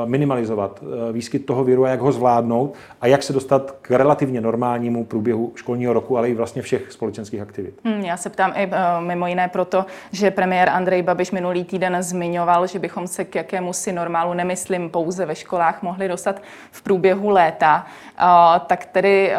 minimalizovat 0.04 0.82
eh, 0.82 1.12
výskyt 1.12 1.46
toho 1.46 1.64
viru 1.64 1.84
a 1.84 1.88
jak 1.88 2.00
ho 2.00 2.12
zvládnout 2.12 2.75
a 3.00 3.06
jak 3.06 3.22
se 3.22 3.32
dostat 3.32 3.75
k 3.82 3.90
relativně 3.90 4.40
normálnímu 4.40 5.04
průběhu 5.04 5.52
školního 5.54 5.92
roku, 5.92 6.18
ale 6.18 6.28
i 6.30 6.34
vlastně 6.34 6.62
všech 6.62 6.92
společenských 6.92 7.40
aktivit. 7.40 7.75
Hmm, 7.84 8.00
já 8.00 8.16
se 8.16 8.30
ptám 8.30 8.52
i 8.54 8.66
uh, 8.66 8.72
mimo 8.98 9.26
jiné 9.26 9.48
proto, 9.48 9.87
že 10.12 10.30
premiér 10.30 10.68
Andrej 10.68 11.02
Babiš 11.02 11.30
minulý 11.30 11.64
týden 11.64 12.02
zmiňoval, 12.02 12.66
že 12.66 12.78
bychom 12.78 13.06
se 13.06 13.25
k 13.25 13.34
jakému 13.34 13.72
si 13.72 13.92
normálu, 13.92 14.34
nemyslím 14.34 14.90
pouze 14.90 15.26
ve 15.26 15.34
školách, 15.34 15.82
mohli 15.82 16.08
dostat 16.08 16.42
v 16.70 16.82
průběhu 16.82 17.28
léta. 17.28 17.87
Tak 18.66 18.84
tedy 18.84 19.32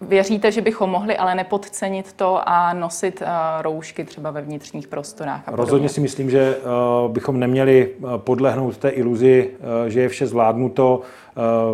Věříte, 0.00 0.52
že 0.52 0.60
bychom 0.60 0.90
mohli 0.90 1.16
ale 1.16 1.34
nepodcenit 1.34 2.12
to 2.12 2.48
a 2.48 2.72
nosit 2.72 3.22
uh, 3.22 3.28
roušky 3.62 4.04
třeba 4.04 4.30
ve 4.30 4.42
vnitřních 4.42 4.88
prostorách? 4.88 5.42
A 5.46 5.50
Rozhodně 5.56 5.88
si 5.88 6.00
myslím, 6.00 6.30
že 6.30 6.56
uh, 6.56 7.12
bychom 7.12 7.40
neměli 7.40 7.90
podlehnout 8.16 8.76
té 8.76 8.88
iluzi, 8.88 9.50
že 9.88 10.00
je 10.00 10.08
vše 10.08 10.26
zvládnuto. 10.26 11.00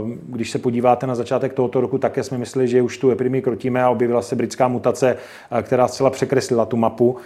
Uh, 0.02 0.10
když 0.26 0.50
se 0.50 0.58
podíváte 0.58 1.06
na 1.06 1.14
začátek 1.14 1.52
tohoto 1.52 1.80
roku, 1.80 1.98
také 1.98 2.22
jsme 2.22 2.38
mysleli, 2.38 2.68
že 2.68 2.82
už 2.82 2.98
tu 2.98 3.10
epidemii 3.10 3.42
krotíme 3.42 3.82
a 3.82 3.90
objevila 3.90 4.22
se 4.22 4.36
britská 4.36 4.68
mutace, 4.68 5.16
uh, 5.52 5.58
která 5.58 5.88
zcela 5.88 6.10
překreslila 6.10 6.66
tu 6.66 6.76
mapu 6.76 7.10
uh, 7.10 7.18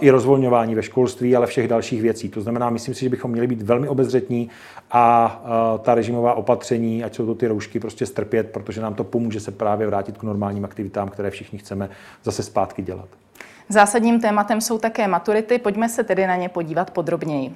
i 0.00 0.10
rozvolňování 0.10 0.74
ve 0.74 0.82
školství, 0.82 1.36
ale 1.36 1.46
všech 1.46 1.68
dalších 1.68 2.02
věcí. 2.02 2.28
To 2.28 2.40
znamená, 2.40 2.70
myslím 2.70 2.94
si, 2.94 3.00
že 3.00 3.08
bychom 3.08 3.30
měli 3.30 3.46
být 3.46 3.62
velmi 3.62 3.88
obezřetní 3.88 4.50
a 4.90 5.42
ta 5.82 5.94
režimová 5.94 6.34
opatření, 6.34 7.04
ať 7.04 7.14
jsou 7.14 7.26
to 7.26 7.34
ty 7.34 7.46
roušky, 7.46 7.80
prostě 7.80 8.06
strpět, 8.06 8.50
protože 8.52 8.80
nám 8.80 8.94
to 8.94 9.04
pomůže 9.04 9.40
se 9.40 9.50
právě 9.50 9.86
vrátit 9.86 10.18
k 10.18 10.22
normálním 10.22 10.64
aktivitám, 10.64 11.08
které 11.08 11.30
všichni 11.30 11.58
chceme 11.58 11.90
zase 12.24 12.42
zpátky 12.42 12.82
dělat. 12.82 13.08
Zásadním 13.68 14.20
tématem 14.20 14.60
jsou 14.60 14.78
také 14.78 15.08
maturity, 15.08 15.58
pojďme 15.58 15.88
se 15.88 16.04
tedy 16.04 16.26
na 16.26 16.36
ně 16.36 16.48
podívat 16.48 16.90
podrobněji. 16.90 17.52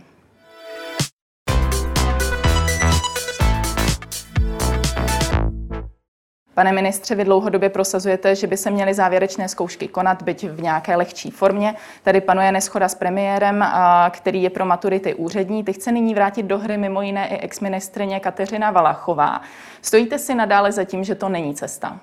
Pane 6.54 6.72
ministře, 6.72 7.14
vy 7.14 7.24
dlouhodobě 7.24 7.68
prosazujete, 7.68 8.34
že 8.34 8.46
by 8.46 8.56
se 8.56 8.70
měly 8.70 8.94
závěrečné 8.94 9.48
zkoušky 9.48 9.88
konat, 9.88 10.22
byť 10.22 10.48
v 10.48 10.62
nějaké 10.62 10.96
lehčí 10.96 11.30
formě. 11.30 11.74
Tady 12.02 12.20
panuje 12.20 12.52
neschoda 12.52 12.88
s 12.88 12.94
premiérem, 12.94 13.64
který 14.10 14.42
je 14.42 14.50
pro 14.50 14.64
maturity 14.64 15.14
úřední. 15.14 15.64
Teď 15.64 15.76
chce 15.76 15.92
nyní 15.92 16.14
vrátit 16.14 16.42
do 16.42 16.58
hry 16.58 16.78
mimo 16.78 17.02
jiné 17.02 17.28
i 17.28 17.36
exministrině 17.36 18.20
Kateřina 18.20 18.70
Valachová. 18.70 19.40
Stojíte 19.82 20.18
si 20.18 20.34
nadále 20.34 20.72
za 20.72 20.84
tím, 20.84 21.04
že 21.04 21.14
to 21.14 21.28
není 21.28 21.54
cesta? 21.54 21.96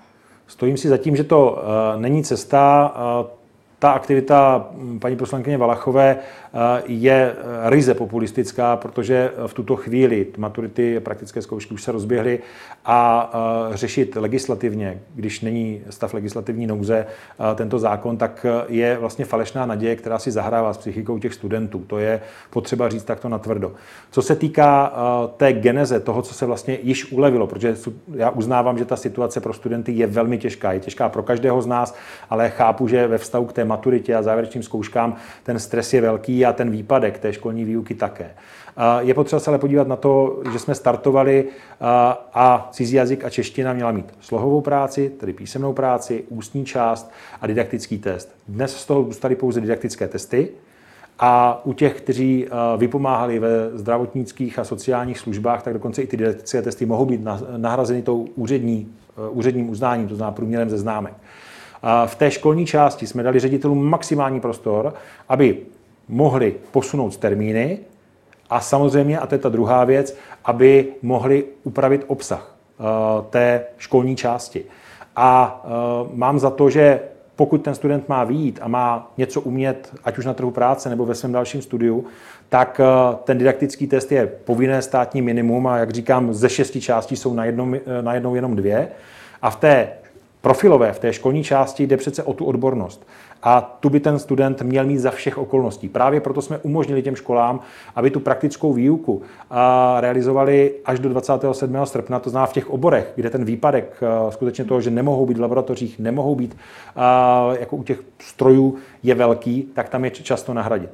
Stojím 0.48 0.78
si 0.78 0.90
za 0.90 0.98
tím, 0.98 1.16
že 1.16 1.24
to 1.24 1.52
uh, 1.52 2.02
není 2.02 2.24
cesta. 2.24 2.94
Ta 3.80 3.92
aktivita 3.92 4.68
paní 5.00 5.16
poslankyně 5.16 5.58
Valachové 5.58 6.18
Eh, 6.54 6.84
je 6.86 7.36
eh, 7.38 7.70
ryze 7.70 7.94
populistická, 7.94 8.76
protože 8.76 9.32
v 9.48 9.54
tuto 9.54 9.76
chvíli 9.76 10.28
maturity 10.38 11.00
praktické 11.00 11.42
zkoušky 11.42 11.74
už 11.74 11.84
se 11.84 11.92
rozběhly 11.92 12.40
a 12.86 13.32
eh, 13.74 13.78
řešit 13.78 14.16
legislativně, 14.16 15.02
když 15.16 15.42
není 15.42 15.82
stav 15.90 16.14
legislativní 16.14 16.68
nouze 16.68 17.06
tento 17.56 17.80
zákon, 17.80 18.18
tak 18.18 18.46
je 18.70 18.98
vlastně 18.98 19.26
falešná 19.26 19.66
naděje, 19.66 19.96
která 19.96 20.20
si 20.20 20.32
zahrává 20.32 20.74
s 20.74 20.78
psychikou 20.78 21.20
těch 21.20 21.34
studentů. 21.34 21.84
To 21.88 21.98
je 21.98 22.22
potřeba 22.50 22.90
říct 22.90 23.04
takto 23.04 23.30
natvrdo. 23.30 23.72
Co 24.12 24.22
se 24.22 24.36
týká 24.36 24.94
té 25.38 25.54
geneze, 25.54 26.00
toho, 26.00 26.22
co 26.22 26.34
se 26.34 26.46
vlastně 26.46 26.78
již 26.84 27.12
ulevilo, 27.12 27.48
protože 27.48 27.76
já 28.16 28.30
uznávám, 28.30 28.78
že 28.78 28.86
ta 28.86 28.96
situace 28.96 29.42
pro 29.42 29.54
studenty 29.54 29.92
je 29.92 30.08
velmi 30.08 30.38
těžká. 30.38 30.74
Je 30.74 30.80
těžká 30.80 31.10
pro 31.10 31.24
každého 31.24 31.62
z 31.62 31.68
nás, 31.68 31.96
ale 32.30 32.50
chápu, 32.50 32.88
že 32.88 33.08
ve 33.08 33.18
vztahu 33.18 33.46
k 33.46 33.54
té 33.54 33.66
maturitě 33.70 34.16
a 34.16 34.22
závěrečným 34.22 34.64
zkouškám 34.64 35.16
ten 35.44 35.60
stres 35.60 35.94
je 35.94 36.02
velký 36.02 36.46
a 36.46 36.54
ten 36.54 36.72
výpadek 36.72 37.20
té 37.20 37.34
školní 37.34 37.66
výuky 37.66 37.96
také. 37.96 38.32
Je 39.00 39.14
potřeba 39.14 39.40
se 39.40 39.52
ale 39.52 39.60
podívat 39.60 39.88
na 39.88 39.96
to, 39.96 40.42
že 40.52 40.60
jsme 40.60 40.76
startovali 40.76 41.46
a 42.34 42.70
cizí 42.72 42.96
jazyk 42.96 43.26
a 43.26 43.30
čeština 43.30 43.74
měla 43.74 43.92
mít 43.92 44.14
slohovou 44.20 44.62
práci, 44.62 45.10
tedy 45.20 45.34
písemnou 45.34 45.74
práci, 45.74 46.24
ústní 46.30 46.66
část 46.66 47.12
a 47.42 47.48
didaktický 47.48 47.98
test. 47.98 48.36
Dnes 48.48 48.78
z 48.78 48.86
toho 48.86 49.04
zůstaly 49.04 49.36
pouze 49.36 49.62
didaktické 49.62 50.08
testy, 50.08 50.50
a 51.22 51.62
u 51.66 51.74
těch, 51.74 52.02
kteří 52.02 52.48
vypomáhali 52.78 53.40
ve 53.40 53.78
zdravotnických 53.78 54.60
a 54.60 54.64
sociálních 54.64 55.20
službách, 55.20 55.64
tak 55.64 55.74
dokonce 55.74 56.02
i 56.02 56.08
ty 56.08 56.18
didaktické 56.18 56.62
testy 56.62 56.86
mohou 56.86 57.06
být 57.06 57.22
nahrazeny 57.58 58.02
tou 58.02 58.28
úřední, 58.36 58.88
úředním 59.30 59.70
uznáním, 59.70 60.08
to 60.08 60.16
znamená 60.16 60.36
průměrem 60.36 60.70
ze 60.70 60.78
známek. 60.78 61.14
V 62.06 62.16
té 62.16 62.32
školní 62.32 62.66
části 62.66 63.08
jsme 63.08 63.24
dali 63.24 63.40
ředitelům 63.40 63.90
maximální 63.90 64.40
prostor, 64.40 64.94
aby 65.30 65.58
mohli 66.08 66.56
posunout 66.72 67.18
termíny 67.18 67.80
a 68.50 68.60
samozřejmě, 68.60 69.20
a 69.20 69.28
to 69.28 69.36
je 69.36 69.40
ta 69.40 69.50
druhá 69.50 69.84
věc, 69.84 70.18
aby 70.46 70.88
mohli 71.02 71.46
upravit 71.64 72.04
obsah 72.08 72.56
eh, 72.80 72.84
té 73.30 73.64
školní 73.78 74.16
části. 74.16 74.64
A 75.16 75.62
eh, 75.64 75.70
mám 76.14 76.40
za 76.40 76.50
to, 76.50 76.70
že 76.70 77.00
pokud 77.36 77.58
ten 77.58 77.76
student 77.76 78.10
má 78.10 78.24
výjít 78.24 78.60
a 78.62 78.68
má 78.68 79.12
něco 79.18 79.42
umět, 79.42 79.96
ať 80.04 80.18
už 80.18 80.26
na 80.26 80.34
trhu 80.34 80.52
práce 80.52 80.90
nebo 80.90 81.06
ve 81.06 81.16
svém 81.16 81.32
dalším 81.32 81.62
studiu, 81.62 82.06
tak 82.50 82.82
eh, 82.84 83.16
ten 83.24 83.38
didaktický 83.38 83.88
test 83.88 84.12
je 84.12 84.28
povinné 84.28 84.82
státní 84.82 85.22
minimum 85.22 85.68
a 85.68 85.78
jak 85.78 85.92
říkám, 85.92 86.34
ze 86.34 86.50
šesti 86.50 86.82
částí 86.82 87.16
jsou 87.16 87.34
na, 87.34 87.46
jednom, 87.46 87.76
na 88.02 88.14
jednou 88.14 88.36
jenom 88.36 88.56
dvě. 88.56 88.88
A 89.42 89.50
v 89.50 89.56
té 89.56 89.90
profilové, 90.42 90.94
v 90.94 91.00
té 91.00 91.14
školní 91.14 91.44
části 91.44 91.88
jde 91.88 91.98
přece 91.98 92.24
o 92.24 92.34
tu 92.34 92.46
odbornost. 92.46 93.08
A 93.44 93.62
tu 93.80 93.90
by 93.90 94.00
ten 94.00 94.20
student 94.20 94.62
měl 94.62 94.86
mít 94.86 94.98
za 94.98 95.12
všech 95.12 95.38
okolností. 95.38 95.90
Právě 95.90 96.22
proto 96.22 96.42
jsme 96.42 96.58
umožnili 96.58 97.02
těm 97.02 97.16
školám, 97.16 97.60
aby 97.96 98.12
tu 98.12 98.20
praktickou 98.20 98.74
výuku 98.74 99.22
realizovali 100.00 100.74
až 100.86 101.00
do 101.00 101.10
27. 101.10 101.86
srpna, 101.86 102.20
to 102.20 102.30
znamená 102.30 102.48
v 102.48 102.54
těch 102.54 102.70
oborech, 102.70 103.12
kde 103.16 103.30
ten 103.30 103.46
výpadek 103.46 104.00
skutečně 104.30 104.66
toho, 104.66 104.82
že 104.82 104.92
nemohou 104.92 105.26
být 105.26 105.38
v 105.38 105.42
laboratořích, 105.42 106.00
nemohou 106.00 106.36
být 106.36 106.58
jako 107.60 107.76
u 107.76 107.84
těch 107.84 108.00
strojů, 108.20 108.76
je 109.04 109.16
velký, 109.16 109.70
tak 109.74 109.90
tam 109.90 110.06
je 110.06 110.12
často 110.12 110.54
nahradit. 110.54 110.90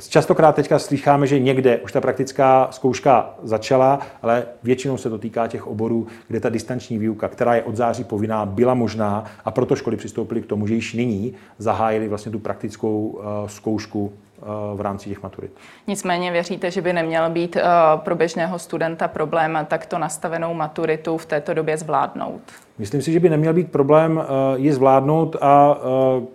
Častokrát 0.00 0.54
teďka 0.54 0.78
slycháme, 0.78 1.26
že 1.26 1.38
někde 1.38 1.78
už 1.78 1.92
ta 1.92 2.00
praktická 2.00 2.68
zkouška 2.70 3.34
začala, 3.42 3.98
ale 4.22 4.46
většinou 4.62 4.96
se 4.96 5.10
to 5.10 5.18
týká 5.18 5.46
těch 5.46 5.66
oborů, 5.66 6.06
kde 6.28 6.40
ta 6.40 6.48
distanční 6.48 6.98
výuka, 6.98 7.28
která 7.28 7.54
je 7.54 7.62
od 7.62 7.76
září 7.76 8.04
povinná, 8.04 8.46
byla 8.46 8.74
možná 8.74 9.24
a 9.44 9.50
proto 9.50 9.76
školy 9.76 9.96
přistoupily 9.96 10.42
k 10.42 10.46
tomu, 10.46 10.66
že 10.66 10.74
již 10.74 10.94
nyní 10.94 11.34
zahájili 11.58 12.08
vlastně 12.08 12.32
tu 12.32 12.38
praktickou 12.38 13.20
eh, 13.20 13.48
zkoušku 13.48 14.12
eh, 14.12 14.42
v 14.74 14.80
rámci 14.80 15.08
těch 15.08 15.22
maturit. 15.22 15.52
Nicméně 15.86 16.32
věříte, 16.32 16.70
že 16.70 16.82
by 16.82 16.92
neměl 16.92 17.30
být 17.30 17.56
eh, 17.56 17.62
pro 17.96 18.14
běžného 18.14 18.58
studenta 18.58 19.08
problém 19.08 19.58
takto 19.68 19.98
nastavenou 19.98 20.54
maturitu 20.54 21.16
v 21.16 21.26
této 21.26 21.54
době 21.54 21.78
zvládnout? 21.78 22.42
Myslím 22.78 23.02
si, 23.02 23.12
že 23.12 23.20
by 23.20 23.28
neměl 23.30 23.52
být 23.52 23.72
problém 23.72 24.22
ji 24.56 24.72
zvládnout 24.72 25.36
a 25.40 25.78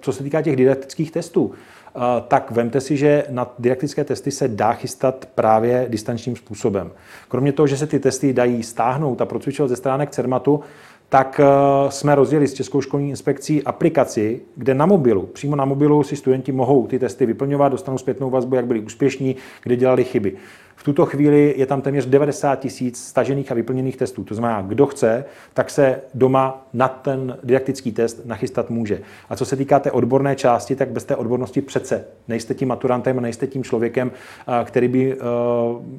co 0.01 0.13
se 0.13 0.23
týká 0.23 0.41
těch 0.41 0.55
didaktických 0.55 1.11
testů, 1.11 1.53
tak 2.27 2.51
vemte 2.51 2.81
si, 2.81 2.97
že 2.97 3.23
na 3.29 3.47
didaktické 3.59 4.03
testy 4.03 4.31
se 4.31 4.47
dá 4.47 4.73
chystat 4.73 5.25
právě 5.35 5.85
distančním 5.89 6.35
způsobem. 6.35 6.91
Kromě 7.27 7.51
toho, 7.51 7.67
že 7.67 7.77
se 7.77 7.87
ty 7.87 7.99
testy 7.99 8.33
dají 8.33 8.63
stáhnout 8.63 9.21
a 9.21 9.25
procvičovat 9.25 9.69
ze 9.69 9.75
stránek 9.75 10.09
CERMATu, 10.09 10.59
tak 11.09 11.41
eh, 11.43 11.91
jsme 11.91 12.15
rozjeli 12.15 12.47
s 12.47 12.53
Českou 12.53 12.81
školní 12.81 13.09
inspekcí 13.09 13.63
aplikaci, 13.63 14.41
kde 14.55 14.73
na 14.73 14.85
mobilu, 14.85 15.25
přímo 15.25 15.55
na 15.55 15.65
mobilu 15.65 16.03
si 16.03 16.15
studenti 16.15 16.51
mohou 16.51 16.87
ty 16.87 16.99
testy 16.99 17.25
vyplňovat, 17.25 17.71
dostanou 17.71 17.97
zpětnou 17.97 18.29
vazbu, 18.29 18.55
jak 18.55 18.65
byli 18.65 18.79
úspěšní, 18.79 19.35
kde 19.63 19.75
dělali 19.75 20.03
chyby. 20.03 20.33
V 20.79 20.83
tuto 20.83 21.05
chvíli 21.05 21.53
je 21.57 21.65
tam 21.65 21.81
téměř 21.81 22.05
90 22.05 22.55
tisíc 22.55 23.07
stažených 23.07 23.51
a 23.51 23.55
vyplněných 23.55 23.97
testů. 23.97 24.23
To 24.23 24.35
znamená, 24.35 24.61
kdo 24.61 24.85
chce, 24.85 25.25
tak 25.53 25.69
se 25.69 26.01
doma 26.13 26.65
na 26.73 26.87
ten 26.87 27.37
didaktický 27.43 27.91
test 27.91 28.25
nachystat 28.25 28.69
může. 28.69 29.01
A 29.29 29.35
co 29.35 29.45
se 29.45 29.55
týká 29.55 29.79
té 29.79 29.91
odborné 29.91 30.35
části, 30.35 30.75
tak 30.75 30.89
bez 30.89 31.03
té 31.03 31.15
odbornosti 31.15 31.61
přece 31.61 32.05
nejste 32.27 32.53
tím 32.53 32.67
maturantem, 32.67 33.19
nejste 33.19 33.47
tím 33.47 33.63
člověkem, 33.63 34.11
který 34.63 34.87
by 34.87 35.15
uh, 35.15 35.21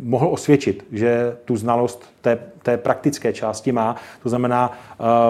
mohl 0.01 0.29
osvědčit, 0.29 0.87
že 0.93 1.37
tu 1.45 1.57
znalost 1.57 2.05
té, 2.21 2.39
té 2.63 2.77
praktické 2.77 3.33
části 3.33 3.73
má. 3.73 3.97
To 4.23 4.29
znamená, 4.29 4.79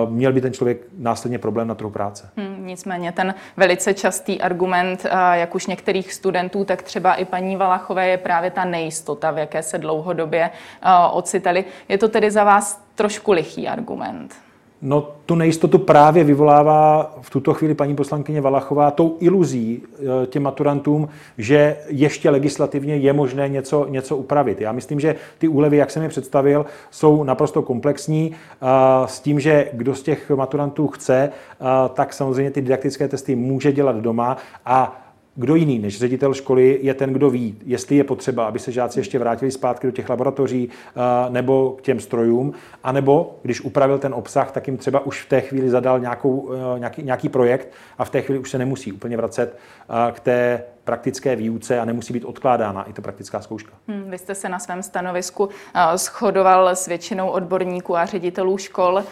uh, 0.04 0.10
měl 0.10 0.32
by 0.32 0.40
ten 0.40 0.52
člověk 0.52 0.78
následně 0.98 1.38
problém 1.38 1.68
na 1.68 1.74
trhu 1.74 1.90
práce. 1.90 2.28
Hmm, 2.36 2.66
nicméně 2.66 3.12
ten 3.12 3.34
velice 3.56 3.94
častý 3.94 4.40
argument, 4.40 5.06
jak 5.32 5.54
už 5.54 5.66
některých 5.66 6.12
studentů, 6.12 6.64
tak 6.64 6.82
třeba 6.82 7.14
i 7.14 7.24
paní 7.24 7.56
Valachové, 7.56 8.08
je 8.08 8.18
právě 8.18 8.50
ta 8.50 8.64
nejistota, 8.64 9.30
jaké 9.40 9.62
se 9.62 9.78
dlouhodobě 9.78 10.50
uh, 10.50 11.18
ocitali. 11.18 11.64
Je 11.88 11.98
to 11.98 12.08
tedy 12.08 12.30
za 12.30 12.44
vás 12.44 12.84
trošku 12.94 13.32
lichý 13.32 13.68
argument? 13.68 14.34
No, 14.82 15.08
tu 15.26 15.34
nejistotu 15.34 15.78
právě 15.78 16.24
vyvolává 16.24 17.14
v 17.20 17.30
tuto 17.30 17.54
chvíli 17.54 17.74
paní 17.74 17.96
poslankyně 17.96 18.40
Valachová 18.40 18.90
tou 18.90 19.16
iluzí 19.20 19.82
eh, 19.82 20.26
těm 20.26 20.42
maturantům, 20.42 21.08
že 21.38 21.76
ještě 21.88 22.30
legislativně 22.30 22.96
je 22.96 23.12
možné 23.12 23.48
něco, 23.48 23.86
něco 23.88 24.16
upravit. 24.16 24.60
Já 24.60 24.72
myslím, 24.72 25.00
že 25.00 25.14
ty 25.38 25.48
úlevy, 25.48 25.76
jak 25.76 25.90
jsem 25.90 26.02
je 26.02 26.08
představil, 26.08 26.66
jsou 26.90 27.24
naprosto 27.24 27.62
komplexní 27.62 28.32
eh, 28.32 28.66
s 29.06 29.20
tím, 29.20 29.40
že 29.40 29.68
kdo 29.72 29.94
z 29.94 30.02
těch 30.02 30.30
maturantů 30.30 30.88
chce, 30.88 31.30
eh, 31.32 31.64
tak 31.94 32.12
samozřejmě 32.12 32.50
ty 32.50 32.62
didaktické 32.62 33.08
testy 33.08 33.36
může 33.36 33.72
dělat 33.72 33.96
doma 33.96 34.36
a 34.66 35.09
kdo 35.40 35.54
jiný 35.54 35.78
než 35.78 35.98
ředitel 35.98 36.34
školy 36.34 36.78
je 36.82 36.94
ten, 36.94 37.12
kdo 37.12 37.30
ví, 37.30 37.58
jestli 37.66 37.96
je 37.96 38.04
potřeba, 38.04 38.44
aby 38.44 38.58
se 38.58 38.72
žáci 38.72 39.00
ještě 39.00 39.18
vrátili 39.18 39.50
zpátky 39.50 39.86
do 39.86 39.90
těch 39.90 40.08
laboratoří 40.08 40.68
eh, 40.68 41.00
nebo 41.30 41.70
k 41.78 41.82
těm 41.82 42.00
strojům, 42.00 42.52
anebo 42.84 43.38
když 43.42 43.60
upravil 43.60 43.98
ten 43.98 44.14
obsah, 44.14 44.50
tak 44.50 44.66
jim 44.66 44.76
třeba 44.76 45.06
už 45.06 45.22
v 45.22 45.28
té 45.28 45.40
chvíli 45.40 45.70
zadal 45.70 46.00
nějakou, 46.00 46.50
eh, 46.52 46.78
nějaký, 46.78 47.02
nějaký 47.02 47.28
projekt 47.28 47.68
a 47.98 48.04
v 48.04 48.10
té 48.10 48.22
chvíli 48.22 48.38
už 48.38 48.50
se 48.50 48.58
nemusí 48.58 48.92
úplně 48.92 49.16
vracet 49.16 49.56
eh, 49.90 50.12
k 50.12 50.20
té 50.20 50.64
praktické 50.84 51.36
výuce 51.36 51.80
a 51.80 51.84
nemusí 51.84 52.12
být 52.12 52.24
odkládána 52.24 52.82
i 52.82 52.92
ta 52.92 53.02
praktická 53.02 53.40
zkouška. 53.40 53.72
Hmm, 53.88 54.10
vy 54.10 54.18
jste 54.18 54.34
se 54.34 54.48
na 54.48 54.58
svém 54.58 54.82
stanovisku 54.82 55.44
uh, 55.44 55.50
shodoval 55.96 56.68
s 56.68 56.86
většinou 56.86 57.28
odborníků 57.28 57.96
a 57.96 58.06
ředitelů 58.06 58.58
škol. 58.58 58.94
Uh, 58.94 59.02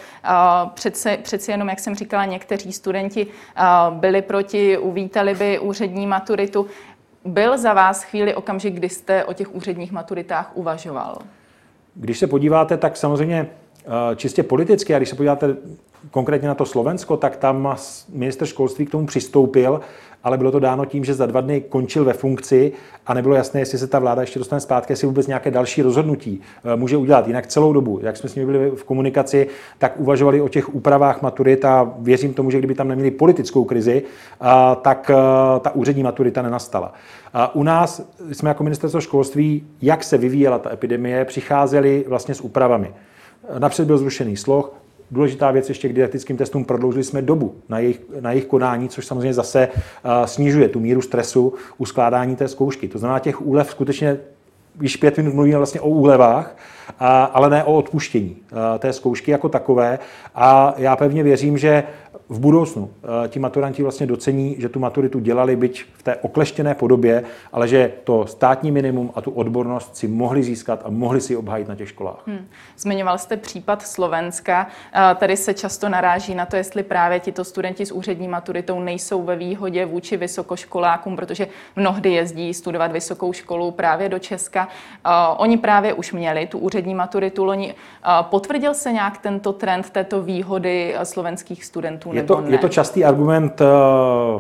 přece, 0.75 1.17
přeci 1.17 1.51
jenom, 1.51 1.69
jak 1.69 1.79
jsem 1.79 1.95
říkala, 1.95 2.25
někteří 2.25 2.73
studenti 2.73 3.27
uh, 3.27 3.95
byli 3.95 4.23
proti, 4.23 4.79
uvítali 4.79 5.35
by 5.35 5.59
úřední 5.59 6.07
maturitu. 6.07 6.67
Byl 7.25 7.59
za 7.59 7.73
vás 7.73 8.03
chvíli 8.03 8.35
okamžik, 8.35 8.75
kdy 8.75 8.89
jste 8.89 9.25
o 9.25 9.33
těch 9.33 9.55
úředních 9.55 9.93
maturitách 9.93 10.51
uvažoval? 10.55 11.19
Když 11.95 12.19
se 12.19 12.27
podíváte, 12.27 12.77
tak 12.77 12.97
samozřejmě 12.97 13.49
čistě 14.17 14.43
politicky, 14.43 14.95
a 14.95 14.99
když 14.99 15.09
se 15.09 15.17
podíváte 15.17 15.57
konkrétně 16.11 16.49
na 16.49 16.55
to 16.55 16.67
Slovensko, 16.67 17.17
tak 17.17 17.37
tam 17.37 17.77
minister 18.13 18.49
školství 18.49 18.87
k 18.87 18.91
tomu 18.91 19.07
přistoupil, 19.07 19.81
ale 20.25 20.39
bylo 20.39 20.51
to 20.51 20.59
dáno 20.59 20.85
tím, 20.85 21.05
že 21.05 21.15
za 21.15 21.27
dva 21.27 21.41
dny 21.41 21.61
končil 21.61 22.05
ve 22.05 22.13
funkci 22.13 22.73
a 23.07 23.15
nebylo 23.15 23.35
jasné, 23.35 23.61
jestli 23.61 23.79
se 23.79 23.87
ta 23.87 23.99
vláda 23.99 24.21
ještě 24.21 24.39
dostane 24.39 24.61
zpátky, 24.61 24.93
jestli 24.93 25.07
vůbec 25.07 25.27
nějaké 25.27 25.51
další 25.51 25.83
rozhodnutí 25.83 26.41
eh, 26.65 26.77
může 26.77 26.97
udělat. 26.97 27.27
Jinak 27.27 27.47
celou 27.47 27.73
dobu, 27.73 28.01
jak 28.03 28.17
jsme 28.17 28.29
s 28.29 28.35
nimi 28.35 28.47
byli 28.53 28.71
v 28.71 28.85
komunikaci, 28.85 29.49
tak 29.79 30.01
uvažovali 30.01 30.41
o 30.41 30.49
těch 30.49 30.75
úpravách 30.75 31.23
maturit 31.23 31.65
a 31.65 31.93
věřím 31.99 32.35
tomu, 32.35 32.51
že 32.51 32.59
kdyby 32.59 32.75
tam 32.75 32.89
neměli 32.89 33.11
politickou 33.11 33.65
krizi, 33.65 34.03
eh, 34.03 34.47
tak 34.83 35.11
eh, 35.11 35.15
ta 35.61 35.75
úřední 35.75 36.03
maturita 36.03 36.43
nenastala. 36.43 36.93
U 37.55 37.63
nás 37.63 38.11
jsme 38.33 38.49
jako 38.49 38.65
ministerstvo 38.65 39.01
školství, 39.01 39.67
jak 39.83 40.05
se 40.05 40.19
vyvíjela 40.19 40.59
ta 40.59 40.73
epidemie, 40.73 41.25
přicházeli 41.25 42.05
vlastně 42.09 42.35
s 42.35 42.41
úpravami. 42.41 42.95
Napřed 43.59 43.87
byl 43.87 43.99
zrušený 43.99 44.37
sloh, 44.37 44.73
Důležitá 45.11 45.51
věc 45.51 45.69
ještě 45.69 45.89
k 45.89 45.93
didaktickým 45.93 46.37
testům, 46.37 46.65
prodloužili 46.65 47.05
jsme 47.05 47.23
dobu 47.23 47.55
na 47.69 47.79
jejich, 47.79 48.01
na 48.21 48.31
jejich 48.31 48.47
konání, 48.47 48.89
což 48.89 49.07
samozřejmě 49.07 49.35
zase 49.35 49.69
uh, 49.69 50.11
snižuje 50.25 50.69
tu 50.69 50.81
míru 50.81 51.03
stresu 51.03 51.55
u 51.79 51.87
skládání 51.87 52.37
té 52.37 52.49
zkoušky. 52.49 52.89
To 52.89 52.99
znamená, 52.99 53.19
těch 53.19 53.47
úlev 53.47 53.71
skutečně 53.71 54.19
již 54.81 54.97
pět 54.97 55.17
minut 55.17 55.35
mluvíme 55.35 55.57
vlastně 55.57 55.81
o 55.81 55.89
úlevách, 55.89 56.57
ale 57.33 57.51
ne 57.51 57.65
o 57.65 57.75
odpuštění 57.75 58.37
té 58.79 58.93
zkoušky 58.93 59.31
jako 59.31 59.49
takové. 59.49 59.99
A 60.35 60.75
já 60.77 60.97
pevně 60.97 61.23
věřím, 61.23 61.59
že 61.59 61.83
v 62.29 62.41
budoucnu 62.41 62.91
eh, 63.25 63.29
ti 63.29 63.39
maturanti 63.39 63.83
vlastně 63.83 64.07
docení, 64.07 64.57
že 64.59 64.69
tu 64.69 64.81
maturitu 64.81 65.19
dělali 65.19 65.57
byť 65.57 65.85
v 65.93 66.03
té 66.03 66.17
okleštěné 66.17 66.75
podobě, 66.75 67.25
ale 67.53 67.69
že 67.69 67.93
to 68.05 68.27
státní 68.27 68.71
minimum 68.71 69.11
a 69.15 69.21
tu 69.21 69.31
odbornost 69.31 69.97
si 69.97 70.09
mohli 70.09 70.43
získat 70.43 70.81
a 70.85 70.91
mohli 70.91 71.21
si 71.21 71.37
obhájit 71.37 71.69
na 71.69 71.75
těch 71.75 71.89
školách. 71.89 72.23
Hmm. 72.27 72.47
Zmiňoval 72.79 73.19
jste 73.19 73.37
případ 73.37 73.83
Slovenska. 73.83 74.67
Eh, 74.95 75.15
tady 75.15 75.37
se 75.37 75.55
často 75.55 75.89
naráží 75.89 76.35
na 76.35 76.47
to, 76.47 76.57
jestli 76.57 76.83
právě 76.83 77.21
tito 77.21 77.45
studenti 77.45 77.87
s 77.87 77.93
úřední 77.93 78.29
maturitou 78.29 78.81
nejsou 78.81 79.23
ve 79.23 79.37
výhodě 79.37 79.87
vůči 79.87 80.17
vysokoškolákům, 80.17 81.17
protože 81.17 81.47
mnohdy 81.77 82.13
jezdí 82.13 82.55
studovat 82.55 82.93
vysokou 82.93 83.33
školu 83.33 83.71
právě 83.71 84.09
do 84.09 84.19
Česka. 84.19 84.69
Eh, 85.07 85.11
oni 85.37 85.57
právě 85.57 85.93
už 85.93 86.13
měli 86.13 86.47
tu 86.47 86.59
úřední 86.59 86.95
maturitu 86.95 87.45
loni. 87.45 87.75
Potvrdil 88.23 88.75
se 88.75 88.93
nějak 88.93 89.19
tento 89.19 89.53
trend 89.53 89.91
této 89.91 90.23
výhody 90.23 90.95
slovenských 91.03 91.65
studentů? 91.65 92.18
Je 92.19 92.25
to, 92.25 92.41
ne? 92.41 92.51
Je 92.51 92.59
to 92.59 92.69
častý 92.69 93.05
argument 93.05 93.61
eh, 93.61 93.65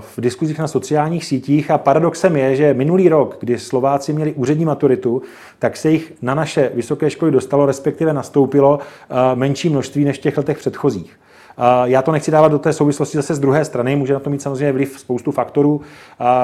v 0.00 0.20
diskuzích 0.20 0.58
na 0.58 0.68
sociálních 0.68 1.24
sítích 1.24 1.70
a 1.70 1.78
paradoxem 1.78 2.36
je, 2.36 2.56
že 2.56 2.74
minulý 2.74 3.08
rok, 3.08 3.36
kdy 3.40 3.58
Slováci 3.58 4.12
měli 4.12 4.32
úřední 4.32 4.64
maturitu, 4.64 5.22
tak 5.58 5.76
se 5.76 5.90
jich 5.90 6.12
na 6.22 6.34
naše 6.34 6.70
vysoké 6.74 7.10
školy 7.10 7.30
dostalo, 7.30 7.66
respektive 7.66 8.12
nastoupilo 8.12 8.78
eh, 8.80 9.14
menší 9.34 9.68
množství 9.68 10.04
než 10.04 10.18
v 10.18 10.20
těch 10.20 10.36
letech 10.36 10.58
předchozích. 10.58 11.20
Eh, 11.58 11.62
já 11.84 12.02
to 12.02 12.12
nechci 12.12 12.30
dávat 12.30 12.48
do 12.48 12.58
té 12.58 12.72
souvislosti 12.72 13.16
zase 13.16 13.34
z 13.34 13.38
druhé 13.38 13.64
strany, 13.64 13.96
může 13.96 14.12
na 14.12 14.20
to 14.20 14.30
mít 14.30 14.42
samozřejmě 14.42 14.72
vliv 14.72 15.00
spoustu 15.00 15.32
faktorů, 15.32 15.80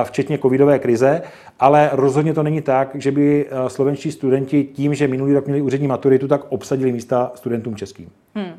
včetně 0.04 0.38
covidové 0.38 0.78
krize, 0.78 1.22
ale 1.60 1.90
rozhodně 1.92 2.34
to 2.34 2.42
není 2.42 2.62
tak, 2.62 2.90
že 2.94 3.12
by 3.12 3.46
slovenští 3.68 4.12
studenti 4.12 4.64
tím, 4.64 4.94
že 4.94 5.08
minulý 5.08 5.34
rok 5.34 5.46
měli 5.46 5.62
úřední 5.62 5.86
maturitu, 5.86 6.28
tak 6.28 6.40
obsadili 6.48 6.92
místa 6.92 7.32
studentům 7.34 7.76
českým. 7.76 8.08
Hmm. 8.34 8.52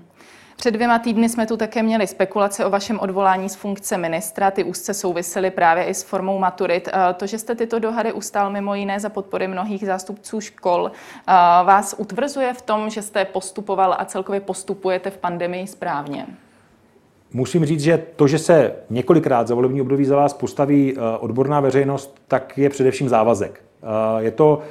Před 0.55 0.71
dvěma 0.71 0.99
týdny 0.99 1.29
jsme 1.29 1.47
tu 1.47 1.57
také 1.57 1.83
měli 1.83 2.07
spekulace 2.07 2.65
o 2.65 2.69
vašem 2.69 2.99
odvolání 2.99 3.49
z 3.49 3.55
funkce 3.55 3.97
ministra. 3.97 4.51
Ty 4.51 4.63
úzce 4.63 4.93
souvisely 4.93 5.51
právě 5.51 5.83
i 5.83 5.93
s 5.93 6.03
formou 6.03 6.39
maturit. 6.39 6.89
Eh, 6.93 7.13
to, 7.13 7.27
že 7.27 7.37
jste 7.37 7.55
tyto 7.55 7.79
dohady 7.79 8.13
ustál 8.13 8.49
mimo 8.49 8.75
jiné 8.75 8.99
za 8.99 9.09
podpory 9.09 9.47
mnohých 9.47 9.85
zástupců 9.85 10.41
škol, 10.41 10.91
eh, 10.93 11.31
vás 11.63 11.95
utvrzuje 11.97 12.53
v 12.53 12.61
tom, 12.61 12.89
že 12.89 13.01
jste 13.01 13.25
postupoval 13.25 13.95
a 13.99 14.05
celkově 14.05 14.41
postupujete 14.41 15.09
v 15.09 15.17
pandemii 15.17 15.67
správně? 15.67 16.25
Musím 17.33 17.65
říct, 17.65 17.81
že 17.81 18.03
to, 18.15 18.27
že 18.27 18.39
se 18.39 18.75
několikrát 18.89 19.47
za 19.47 19.55
volební 19.55 19.81
období 19.81 20.05
za 20.05 20.15
vás 20.15 20.33
postaví 20.33 20.93
eh, 20.93 21.17
odborná 21.19 21.59
veřejnost, 21.59 22.21
tak 22.27 22.57
je 22.57 22.69
především 22.69 23.09
závazek. 23.09 23.64
Je 24.19 24.31
to 24.31 24.61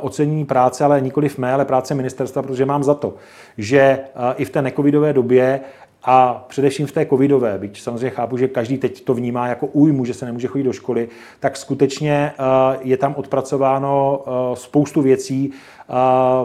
ocenění 0.00 0.44
práce, 0.44 0.84
ale 0.84 1.00
nikoli 1.00 1.28
v 1.28 1.38
mé, 1.38 1.52
ale 1.52 1.64
práce 1.64 1.94
ministerstva, 1.94 2.42
protože 2.42 2.66
mám 2.66 2.84
za 2.84 2.94
to, 2.94 3.14
že 3.58 3.98
i 4.36 4.44
v 4.44 4.50
té 4.50 4.62
necovidové 4.62 5.12
době 5.12 5.60
a 6.04 6.44
především 6.48 6.86
v 6.86 6.92
té 6.92 7.06
covidové, 7.06 7.58
byť 7.58 7.80
samozřejmě 7.80 8.10
chápu, 8.10 8.36
že 8.36 8.48
každý 8.48 8.78
teď 8.78 9.04
to 9.04 9.14
vnímá 9.14 9.48
jako 9.48 9.66
újmu, 9.66 10.04
že 10.04 10.14
se 10.14 10.26
nemůže 10.26 10.48
chodit 10.48 10.64
do 10.64 10.72
školy, 10.72 11.08
tak 11.40 11.56
skutečně 11.56 12.32
je 12.80 12.96
tam 12.96 13.14
odpracováno 13.16 14.24
spoustu 14.54 15.02
věcí, 15.02 15.52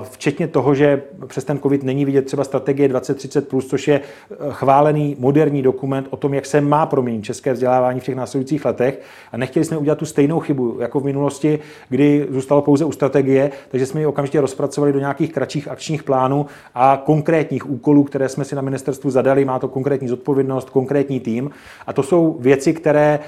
včetně 0.03 0.47
toho, 0.47 0.75
že 0.75 1.01
přes 1.27 1.43
ten 1.43 1.59
COVID 1.59 1.83
není 1.83 2.05
vidět 2.05 2.21
třeba 2.21 2.43
strategie 2.43 2.89
2030+, 2.89 3.61
což 3.61 3.87
je 3.87 4.01
eh, 4.01 4.35
chválený 4.49 5.15
moderní 5.19 5.61
dokument 5.61 6.07
o 6.09 6.17
tom, 6.17 6.33
jak 6.33 6.45
se 6.45 6.61
má 6.61 6.85
proměnit 6.85 7.23
české 7.23 7.53
vzdělávání 7.53 7.99
v 7.99 8.03
těch 8.03 8.15
následujících 8.15 8.65
letech. 8.65 9.01
A 9.31 9.37
nechtěli 9.37 9.65
jsme 9.65 9.77
udělat 9.77 9.97
tu 9.97 10.05
stejnou 10.05 10.39
chybu 10.39 10.77
jako 10.79 10.99
v 10.99 11.03
minulosti, 11.03 11.59
kdy 11.89 12.27
zůstalo 12.29 12.61
pouze 12.61 12.85
u 12.85 12.91
strategie, 12.91 13.51
takže 13.69 13.85
jsme 13.85 13.99
ji 13.99 14.05
okamžitě 14.05 14.41
rozpracovali 14.41 14.93
do 14.93 14.99
nějakých 14.99 15.33
kratších 15.33 15.67
akčních 15.67 16.03
plánů 16.03 16.45
a 16.75 17.01
konkrétních 17.05 17.69
úkolů, 17.69 18.03
které 18.03 18.29
jsme 18.29 18.45
si 18.45 18.55
na 18.55 18.61
ministerstvu 18.61 19.09
zadali. 19.09 19.45
Má 19.45 19.59
to 19.59 19.67
konkrétní 19.67 20.07
zodpovědnost, 20.07 20.69
konkrétní 20.69 21.19
tým. 21.19 21.49
A 21.87 21.93
to 21.93 22.03
jsou 22.03 22.37
věci, 22.39 22.73
které 22.73 23.19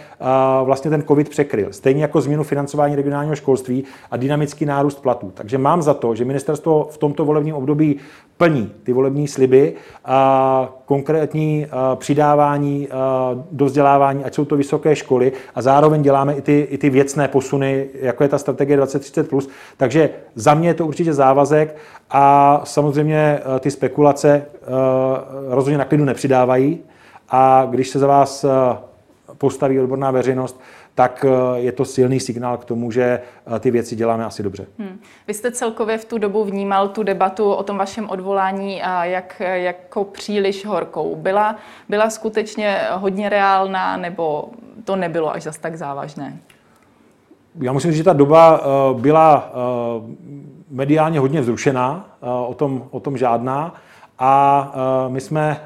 vlastně 0.63 0.91
ten 0.91 1.04
COVID 1.04 1.30
překryl. 1.30 1.67
Stejně 1.71 2.02
jako 2.02 2.21
změnu 2.21 2.43
financování 2.43 2.95
regionálního 2.95 3.36
školství 3.36 3.84
a 4.12 4.17
dynamický 4.17 4.65
nárůst 4.65 5.02
platů. 5.02 5.32
Takže 5.34 5.58
mám 5.58 5.82
za 5.82 6.00
to, 6.01 6.15
že 6.15 6.25
ministerstvo 6.25 6.87
v 6.91 6.97
tomto 6.97 7.25
volebním 7.25 7.55
období 7.55 7.99
plní 8.37 8.71
ty 8.83 8.93
volební 8.93 9.27
sliby 9.27 9.73
a 10.05 10.69
konkrétní 10.85 11.67
přidávání 11.95 12.87
do 13.51 13.65
vzdělávání, 13.65 14.23
ať 14.23 14.33
jsou 14.33 14.45
to 14.45 14.57
vysoké 14.57 14.95
školy 14.95 15.31
a 15.55 15.61
zároveň 15.61 16.01
děláme 16.01 16.33
i 16.33 16.41
ty, 16.41 16.67
i 16.69 16.77
ty 16.77 16.89
věcné 16.89 17.27
posuny, 17.27 17.87
jako 17.93 18.23
je 18.23 18.29
ta 18.29 18.37
strategie 18.37 18.81
2030+. 18.81 19.47
Takže 19.77 20.09
za 20.35 20.53
mě 20.53 20.69
je 20.69 20.73
to 20.73 20.87
určitě 20.87 21.13
závazek 21.13 21.75
a 22.09 22.61
samozřejmě 22.63 23.39
ty 23.59 23.71
spekulace 23.71 24.45
rozhodně 25.49 25.77
na 25.77 25.85
klidu 25.85 26.05
nepřidávají 26.05 26.79
a 27.29 27.67
když 27.69 27.89
se 27.89 27.99
za 27.99 28.07
vás 28.07 28.45
postaví 29.37 29.79
odborná 29.79 30.11
veřejnost, 30.11 30.59
tak 30.95 31.25
eh, 31.27 31.60
je 31.60 31.71
to 31.71 31.86
silný 31.86 32.19
signál 32.19 32.58
k 32.58 32.65
tomu, 32.65 32.91
že 32.91 33.04
eh, 33.56 33.60
ty 33.60 33.71
věci 33.71 33.95
děláme 33.95 34.25
asi 34.25 34.43
dobře. 34.43 34.65
Hmm. 34.80 34.99
Vy 35.27 35.34
jste 35.34 35.51
celkově 35.51 35.97
v 35.97 36.06
tu 36.06 36.17
dobu 36.17 36.43
vnímal 36.43 36.88
tu 36.88 37.04
debatu 37.04 37.51
o 37.51 37.63
tom 37.63 37.77
vašem 37.77 38.10
odvolání 38.10 38.84
a 38.84 39.06
jak, 39.06 39.41
jako 39.54 40.04
příliš 40.04 40.65
horkou. 40.65 41.15
Byla, 41.15 41.56
byla 41.89 42.10
skutečně 42.10 42.80
hodně 42.91 43.30
reálná 43.30 43.97
nebo 43.97 44.49
to 44.84 44.95
nebylo 44.95 45.34
až 45.34 45.43
zas 45.43 45.58
tak 45.58 45.75
závažné? 45.75 46.39
Já 47.62 47.73
musím 47.73 47.91
říct, 47.91 47.97
že 47.97 48.04
ta 48.04 48.13
doba 48.13 48.62
eh, 48.62 48.99
byla 48.99 49.51
mediálně 50.69 51.19
hodně 51.19 51.41
vzrušená, 51.41 52.06
o 52.47 52.54
tom, 52.54 52.88
o 52.91 52.99
tom 52.99 53.17
žádná. 53.17 53.75
A 54.19 54.73
my 55.08 55.21
jsme 55.21 55.62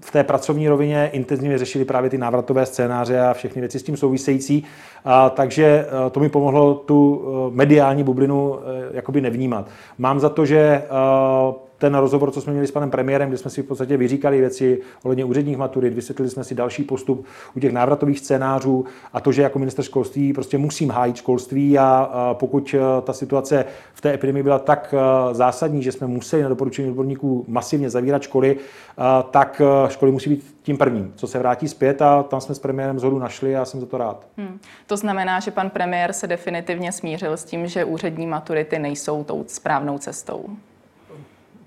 v 0.00 0.10
té 0.10 0.24
pracovní 0.24 0.68
rovině 0.68 1.10
intenzivně 1.12 1.58
řešili 1.58 1.84
právě 1.84 2.10
ty 2.10 2.18
návratové 2.18 2.66
scénáře 2.66 3.20
a 3.20 3.34
všechny 3.34 3.60
věci 3.60 3.78
s 3.78 3.82
tím 3.82 3.96
související. 3.96 4.64
A, 5.04 5.30
takže 5.30 5.86
to 6.10 6.20
mi 6.20 6.28
pomohlo 6.28 6.74
tu 6.74 7.22
mediální 7.50 8.04
bublinu 8.04 8.58
e, 8.58 8.96
jakoby 8.96 9.20
nevnímat. 9.20 9.68
Mám 9.98 10.20
za 10.20 10.28
to, 10.28 10.46
že 10.46 10.82
ten 11.80 11.94
rozhovor, 11.94 12.30
co 12.30 12.40
jsme 12.40 12.52
měli 12.52 12.66
s 12.66 12.70
panem 12.70 12.90
premiérem, 12.90 13.28
kde 13.28 13.38
jsme 13.38 13.50
si 13.50 13.62
v 13.62 13.66
podstatě 13.66 13.96
vyříkali 13.96 14.40
věci 14.40 14.80
ohledně 15.02 15.24
úředních 15.24 15.56
maturit, 15.56 15.94
vysvětlili 15.94 16.30
jsme 16.30 16.44
si 16.44 16.54
další 16.54 16.82
postup 16.82 17.26
u 17.56 17.60
těch 17.60 17.72
návratových 17.72 18.18
scénářů 18.18 18.84
a 19.12 19.20
to, 19.20 19.32
že 19.32 19.42
jako 19.42 19.58
minister 19.58 19.84
školství 19.84 20.32
prostě 20.32 20.58
musím 20.58 20.90
hájit 20.90 21.16
školství 21.16 21.78
a 21.78 22.10
pokud 22.38 22.74
e, 22.74 23.02
ta 23.02 23.12
situace 23.12 23.64
v 23.94 24.00
té 24.00 24.14
epidemii 24.14 24.42
byla 24.42 24.58
tak 24.58 24.94
e, 24.94 25.34
zásadní, 25.34 25.82
že 25.82 25.92
jsme 25.92 26.06
museli 26.06 26.42
na 26.42 26.48
doporučení 26.48 26.88
odborníků 26.88 27.44
masivně 27.48 27.90
zavírat 27.90 28.22
školy, 28.22 28.56
e, 28.56 29.22
tak 29.30 29.62
školy 29.88 30.12
musí 30.12 30.30
být 30.30 30.56
tím 30.62 30.78
prvním, 30.78 31.12
co 31.16 31.26
se 31.26 31.38
vrátí 31.38 31.68
zpět 31.68 32.02
a 32.02 32.22
tam 32.22 32.40
jsme 32.40 32.54
s 32.54 32.58
premiérem 32.58 32.98
zhodu 32.98 33.18
našli 33.18 33.56
a 33.56 33.64
jsem 33.64 33.80
za 33.80 33.86
to 33.86 33.98
rád. 33.98 34.26
Hmm. 34.36 34.58
To 34.86 34.96
znamená, 34.96 35.40
že 35.40 35.50
pan 35.50 35.70
premiér 35.70 36.12
se 36.12 36.26
definitivně 36.26 36.92
smířil 36.92 37.32
s 37.32 37.44
tím, 37.44 37.66
že 37.66 37.84
úřední 37.84 38.26
maturity 38.26 38.78
nejsou 38.78 39.24
tou 39.24 39.44
správnou 39.46 39.98
cestou 39.98 40.44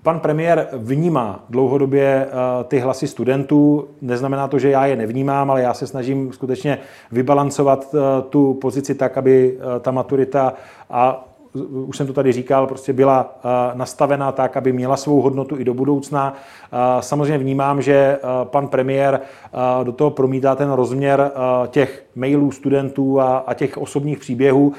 Pan 0.04 0.20
premiér 0.20 0.68
vnímá 0.72 1.44
dlouhodobě 1.50 2.26
ty 2.68 2.78
hlasy 2.78 3.06
studentů. 3.06 3.88
Neznamená 4.00 4.48
to, 4.48 4.58
že 4.58 4.70
já 4.70 4.86
je 4.86 4.96
nevnímám, 4.96 5.50
ale 5.50 5.62
já 5.62 5.74
se 5.74 5.86
snažím 5.86 6.32
skutečně 6.32 6.78
vybalancovat 7.12 7.94
tu 8.28 8.54
pozici 8.54 8.94
tak, 8.94 9.18
aby 9.18 9.58
ta 9.80 9.90
maturita 9.90 10.54
a 10.90 11.28
už 11.86 11.96
jsem 11.96 12.06
to 12.06 12.12
tady 12.12 12.32
říkal, 12.32 12.66
prostě 12.66 12.92
byla 12.92 13.40
nastavená 13.74 14.32
tak, 14.32 14.56
aby 14.56 14.72
měla 14.72 14.96
svou 14.96 15.20
hodnotu 15.20 15.58
i 15.58 15.64
do 15.64 15.74
budoucna. 15.74 16.34
Samozřejmě 17.00 17.38
vnímám, 17.38 17.82
že 17.82 18.18
pan 18.44 18.68
premiér 18.68 19.20
do 19.82 19.92
toho 19.92 20.10
promítá 20.10 20.54
ten 20.54 20.70
rozměr 20.70 21.30
těch 21.68 22.04
mailů 22.14 22.50
studentů 22.50 23.20
a 23.20 23.54
těch 23.54 23.78
osobních 23.78 24.18
příběhů, 24.18 24.72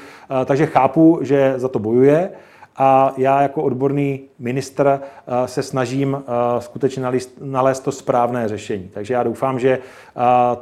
takže 0.44 0.66
chápu, 0.66 1.18
že 1.22 1.54
za 1.56 1.68
to 1.68 1.78
bojuje 1.78 2.30
a 2.78 3.14
já 3.16 3.42
jako 3.42 3.62
odborný 3.62 4.20
ministr 4.38 5.00
se 5.46 5.62
snažím 5.62 6.24
skutečně 6.58 7.02
nalézt 7.40 7.80
to 7.80 7.92
správné 7.92 8.48
řešení. 8.48 8.90
Takže 8.94 9.14
já 9.14 9.22
doufám, 9.22 9.58
že 9.58 9.78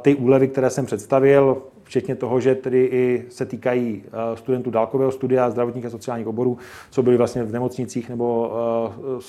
ty 0.01 0.15
úlevy, 0.15 0.47
které 0.47 0.69
jsem 0.69 0.85
představil, 0.85 1.61
včetně 1.85 2.15
toho, 2.15 2.39
že 2.39 2.55
tedy 2.55 2.83
i 2.85 3.25
se 3.29 3.45
týkají 3.45 4.03
eh, 4.05 4.37
studentů 4.37 4.71
dálkového 4.71 5.11
studia, 5.11 5.49
zdravotních 5.49 5.85
a 5.85 5.89
sociálních 5.89 6.27
oborů, 6.27 6.57
co 6.89 7.03
byli 7.03 7.17
vlastně 7.17 7.43
v 7.43 7.51
nemocnicích 7.51 8.09
nebo 8.09 8.51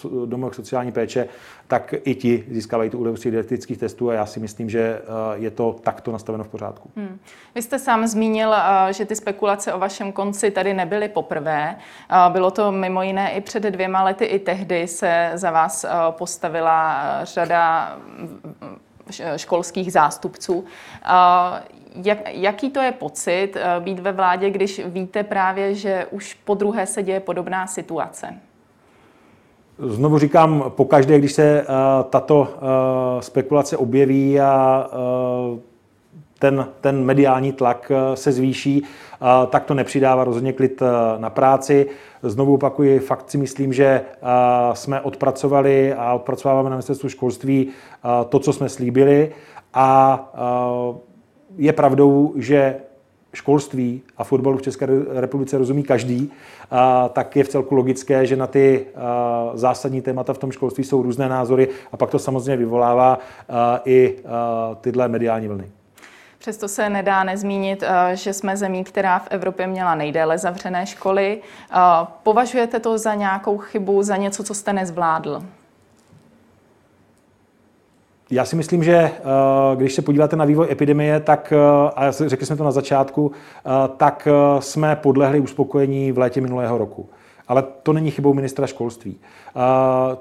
eh, 0.05 0.27
domovech 0.27 0.55
sociální 0.55 0.93
péče, 0.93 1.29
tak 1.67 1.95
i 2.05 2.15
ti 2.15 2.45
získávají 2.51 2.91
tu 2.91 2.99
úlevu 2.99 3.17
didaktických 3.25 3.79
testů 3.79 4.11
a 4.11 4.15
já 4.15 4.27
si 4.27 4.41
myslím, 4.41 4.71
že 4.71 4.81
eh, 4.81 5.03
je 5.35 5.51
to 5.51 5.77
takto 5.83 6.13
nastaveno 6.13 6.45
v 6.45 6.49
pořádku. 6.49 6.91
Hmm. 6.97 7.19
Vy 7.55 7.63
jste 7.63 7.79
sám 7.79 8.07
zmínil, 8.07 8.55
že 8.91 9.05
ty 9.05 9.17
spekulace 9.17 9.73
o 9.73 9.79
vašem 9.79 10.13
konci 10.13 10.51
tady 10.51 10.75
nebyly 10.75 11.09
poprvé. 11.09 11.77
Bylo 12.29 12.51
to 12.51 12.73
mimo 12.73 13.03
jiné 13.03 13.33
i 13.33 13.41
před 13.41 13.63
dvěma 13.63 14.03
lety, 14.03 14.25
i 14.25 14.39
tehdy 14.39 14.89
se 14.89 15.31
za 15.35 15.51
vás 15.51 15.87
postavila 16.11 17.05
řada 17.25 17.97
školských 19.37 19.93
zástupců. 19.93 20.65
Jak, 22.05 22.19
jaký 22.27 22.71
to 22.71 22.81
je 22.81 22.93
pocit 22.93 23.51
eh, 23.57 23.81
být 23.81 23.99
ve 23.99 24.13
vládě, 24.13 24.51
když 24.51 24.81
víte 24.87 25.23
právě, 25.23 25.75
že 25.75 26.07
už 26.11 26.35
po 26.35 26.55
druhé 26.55 26.87
se 26.87 27.03
děje 27.03 27.21
podobná 27.21 27.67
situace? 27.67 28.35
Znovu 29.79 30.19
říkám, 30.19 30.65
pokaždé, 30.69 31.19
když 31.19 31.33
se 31.33 31.67
uh, 31.69 32.05
tato 32.11 32.39
uh, 32.41 32.47
spekulace 33.21 33.77
objeví 33.77 34.41
a 34.41 34.87
ten, 36.39 36.69
ten 36.81 37.05
mediální 37.05 37.53
tlak 37.53 37.93
se 38.15 38.33
zvýší, 38.33 38.85
tak 39.51 39.65
to 39.65 39.75
nepřidává 39.75 40.25
rozhodně 40.25 40.53
klid 40.53 40.83
na 41.19 41.31
práci. 41.31 41.87
Znovu 42.23 42.55
opakuji, 42.55 42.99
fakt 42.99 43.31
si 43.31 43.39
myslím, 43.39 43.73
že 43.73 44.03
jsme 44.73 45.01
odpracovali 45.01 45.95
a 45.95 46.15
odpracováváme 46.15 46.71
na 46.71 46.77
ministerstvu 46.77 47.09
školství 47.09 47.69
to, 48.29 48.39
co 48.39 48.53
jsme 48.53 48.69
slíbili 48.69 49.33
a 49.75 50.21
je 51.57 51.73
pravdou, 51.73 52.33
že 52.37 52.77
školství 53.33 54.03
a 54.17 54.25
fotbalu 54.25 54.59
v 54.59 54.63
České 54.63 54.87
republice 55.13 55.59
rozumí 55.59 55.83
každý, 55.83 56.33
tak 57.13 57.37
je 57.37 57.45
v 57.45 57.49
celku 57.49 57.75
logické, 57.75 58.27
že 58.27 58.37
na 58.37 58.47
ty 58.47 58.87
zásadní 59.55 60.03
témata 60.03 60.33
v 60.33 60.39
tom 60.39 60.53
školství 60.53 60.85
jsou 60.85 61.03
různé 61.03 61.29
názory 61.29 61.69
a 61.93 61.97
pak 61.97 62.11
to 62.11 62.19
samozřejmě 62.19 62.57
vyvolává 62.57 63.19
i 63.85 64.17
tyhle 64.81 65.09
mediální 65.09 65.49
vlny. 65.49 65.71
Přesto 66.39 66.69
se 66.69 66.91
nedá 66.91 67.25
nezmínit, 67.25 67.85
že 68.15 68.33
jsme 68.33 68.57
zemí, 68.57 68.85
která 68.85 69.19
v 69.19 69.29
Evropě 69.31 69.67
měla 69.67 69.95
nejdéle 69.95 70.39
zavřené 70.39 70.87
školy. 70.87 71.41
Považujete 72.23 72.81
to 72.81 72.99
za 72.99 73.15
nějakou 73.15 73.59
chybu, 73.59 74.03
za 74.03 74.17
něco, 74.17 74.45
co 74.45 74.55
jste 74.55 74.73
nezvládl? 74.73 75.43
Já 78.31 78.45
si 78.45 78.57
myslím, 78.57 78.85
že 78.85 78.95
eh, 78.97 79.13
když 79.77 79.95
se 79.95 80.03
podíváte 80.03 80.37
na 80.37 80.45
vývoj 80.45 80.67
epidemie, 80.71 81.21
tak, 81.21 81.53
eh, 81.53 81.91
a 81.97 82.11
řekli 82.11 82.47
jsme 82.47 82.57
to 82.57 82.65
na 82.65 82.71
začátku, 82.71 83.33
eh, 83.33 83.71
tak 83.97 84.29
jsme 84.59 84.97
podlehli 84.97 85.41
uspokojení 85.41 86.13
v 86.13 86.19
létě 86.19 86.41
minulého 86.41 86.79
roku. 86.79 87.09
Ale 87.49 87.65
to 87.83 87.93
není 87.93 88.11
chybou 88.11 88.35
ministra 88.35 88.67
školství. 88.67 89.17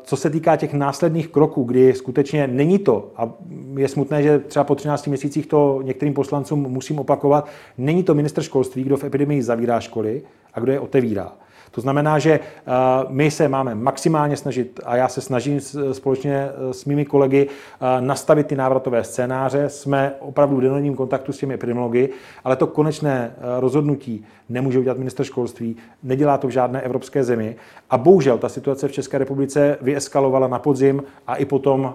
Co 0.04 0.18
se 0.18 0.30
týká 0.30 0.56
těch 0.56 0.74
následných 0.74 1.28
kroků, 1.28 1.64
kdy 1.64 1.94
skutečně 1.94 2.48
není 2.48 2.80
to, 2.80 3.12
a 3.18 3.30
je 3.78 3.88
smutné, 3.88 4.24
že 4.24 4.40
třeba 4.40 4.64
po 4.64 4.76
13 4.76 5.08
měsících 5.08 5.48
to 5.48 5.80
některým 5.84 6.14
poslancům 6.14 6.60
musím 6.60 7.00
opakovat, 7.00 7.48
není 7.78 8.04
to 8.04 8.14
minister 8.14 8.44
školství, 8.44 8.84
kdo 8.84 8.98
v 8.98 9.04
epidemii 9.04 9.44
zavírá 9.44 9.80
školy 9.80 10.22
a 10.54 10.60
kdo 10.60 10.72
je 10.72 10.80
otevírá. 10.80 11.32
To 11.76 11.82
znamená, 11.82 12.20
že 12.20 12.32
eh, 12.32 12.72
my 13.08 13.32
se 13.32 13.48
máme 13.48 13.76
maximálně 13.76 14.38
snažit, 14.38 14.80
a 14.86 14.96
já 14.96 15.08
se 15.08 15.22
snažím 15.22 15.60
společně 15.92 16.36
eh, 16.36 16.74
s 16.74 16.86
mými 16.86 17.06
kolegy 17.06 17.48
eh, 17.48 18.02
nastavit 18.02 18.48
ty 18.48 18.56
návratové 18.56 19.04
scénáře. 19.04 19.70
Jsme 19.70 20.14
opravdu 20.20 20.58
v 20.58 20.62
denodenním 20.62 20.96
kontaktu 20.96 21.34
s 21.34 21.38
těmi 21.38 21.54
epidemiology, 21.54 22.10
ale 22.44 22.56
to 22.56 22.68
konečné 22.68 23.36
rozhodnutí 23.60 24.26
nemůže 24.50 24.80
udělat 24.80 24.98
minister 24.98 25.26
školství, 25.26 25.76
nedělá 26.04 26.38
to 26.38 26.48
v 26.48 26.52
žádné 26.52 26.82
evropské 26.82 27.24
zemi. 27.24 27.56
A 27.90 27.98
bohužel 27.98 28.38
ta 28.38 28.50
situace 28.50 28.88
v 28.88 28.92
České 28.92 29.18
republice 29.18 29.78
vyeskalovala 29.82 30.48
na 30.48 30.60
podzim 30.60 31.04
a 31.28 31.36
i 31.36 31.46
potom 31.46 31.94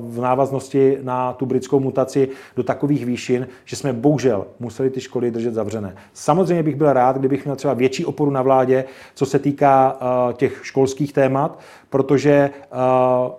v 0.00 0.20
návaznosti 0.20 0.98
na 1.02 1.32
tu 1.32 1.46
britskou 1.46 1.80
mutaci 1.80 2.28
do 2.56 2.62
takových 2.62 3.06
výšin, 3.06 3.48
že 3.64 3.76
jsme 3.76 3.92
bohužel 3.92 4.46
museli 4.60 4.90
ty 4.90 5.00
školy 5.00 5.30
držet 5.30 5.54
zavřené. 5.54 5.96
Samozřejmě 6.12 6.62
bych 6.62 6.76
byl 6.76 6.92
rád, 6.92 7.16
kdybych 7.18 7.44
měl 7.44 7.56
třeba 7.56 7.74
větší 7.74 8.04
oporu 8.04 8.30
na 8.30 8.42
vládě, 8.42 8.84
co 9.14 9.26
se 9.26 9.38
týká 9.38 9.92
uh, 9.92 10.32
těch 10.32 10.60
školských 10.62 11.12
témat, 11.12 11.58
protože 11.90 12.50
uh, 12.72 13.32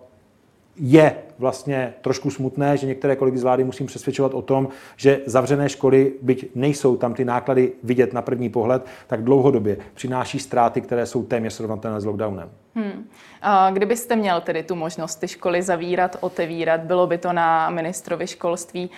je 0.76 1.16
vlastně 1.40 1.94
trošku 2.02 2.30
smutné, 2.30 2.78
že 2.78 2.88
některé 2.88 3.16
kolegy 3.16 3.38
z 3.38 3.44
vlády 3.44 3.64
musím 3.64 3.88
přesvědčovat 3.88 4.34
o 4.34 4.42
tom, 4.42 4.68
že 4.98 5.20
zavřené 5.26 5.70
školy, 5.70 6.14
byť 6.22 6.50
nejsou 6.56 6.98
tam 6.98 7.14
ty 7.14 7.26
náklady 7.26 7.72
vidět 7.84 8.14
na 8.14 8.22
první 8.22 8.50
pohled, 8.50 8.86
tak 9.08 9.24
dlouhodobě 9.24 9.78
přináší 9.94 10.40
ztráty, 10.40 10.82
které 10.82 11.06
jsou 11.06 11.24
téměř 11.24 11.54
srovnatelné 11.54 12.02
s 12.02 12.06
lockdownem. 12.06 12.50
Hmm. 12.76 13.08
A 13.42 13.72
kdybyste 13.72 14.16
měl 14.16 14.42
tedy 14.42 14.64
tu 14.64 14.76
možnost 14.76 15.16
ty 15.16 15.28
školy 15.28 15.62
zavírat, 15.62 16.18
otevírat, 16.20 16.82
bylo 16.82 17.08
by 17.08 17.18
to 17.18 17.34
na 17.34 17.70
ministrovi 17.70 18.28
školství. 18.28 18.90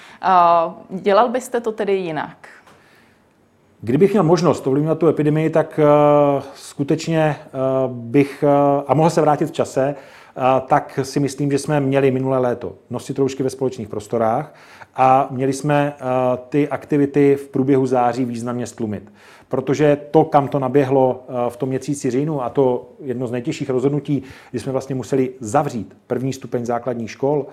Dělal 0.90 1.30
byste 1.30 1.62
to 1.62 1.72
tedy 1.72 1.94
jinak? 1.94 2.48
Kdybych 3.86 4.12
měl 4.12 4.24
možnost 4.24 4.68
ovlivňovat 4.68 5.00
tu 5.00 5.08
epidemii, 5.08 5.50
tak 5.50 5.80
uh, 5.80 6.44
skutečně 6.56 7.36
uh, 7.88 7.96
bych, 7.96 8.44
uh, 8.44 8.84
a 8.88 8.94
mohl 8.94 9.10
se 9.10 9.22
vrátit 9.22 9.46
v 9.46 9.52
čase, 9.52 9.96
tak 10.68 11.00
si 11.04 11.20
myslím, 11.20 11.52
že 11.52 11.60
jsme 11.60 11.80
měli 11.80 12.12
minulé 12.12 12.38
léto 12.38 12.74
nosit 12.90 13.20
roušky 13.20 13.44
ve 13.44 13.50
společných 13.50 13.88
prostorách 13.88 14.56
a 14.96 15.28
měli 15.32 15.54
jsme 15.54 15.94
ty 16.50 16.70
aktivity 16.70 17.36
v 17.36 17.48
průběhu 17.48 17.86
září 17.86 18.26
významně 18.26 18.68
stlumit. 18.68 19.14
Protože 19.50 19.98
to, 20.12 20.26
kam 20.26 20.48
to 20.48 20.60
naběhlo 20.60 21.24
v 21.50 21.58
tom 21.58 21.70
měsíci 21.70 22.12
říjnu, 22.12 22.44
a 22.44 22.50
to 22.50 22.90
jedno 23.00 23.28
z 23.28 23.32
nejtěžších 23.32 23.70
rozhodnutí, 23.70 24.24
kdy 24.52 24.60
jsme 24.60 24.72
vlastně 24.72 24.96
museli 24.96 25.32
zavřít 25.40 25.98
první 26.08 26.34
stupeň 26.34 26.66
základních 26.66 27.12
škol 27.12 27.46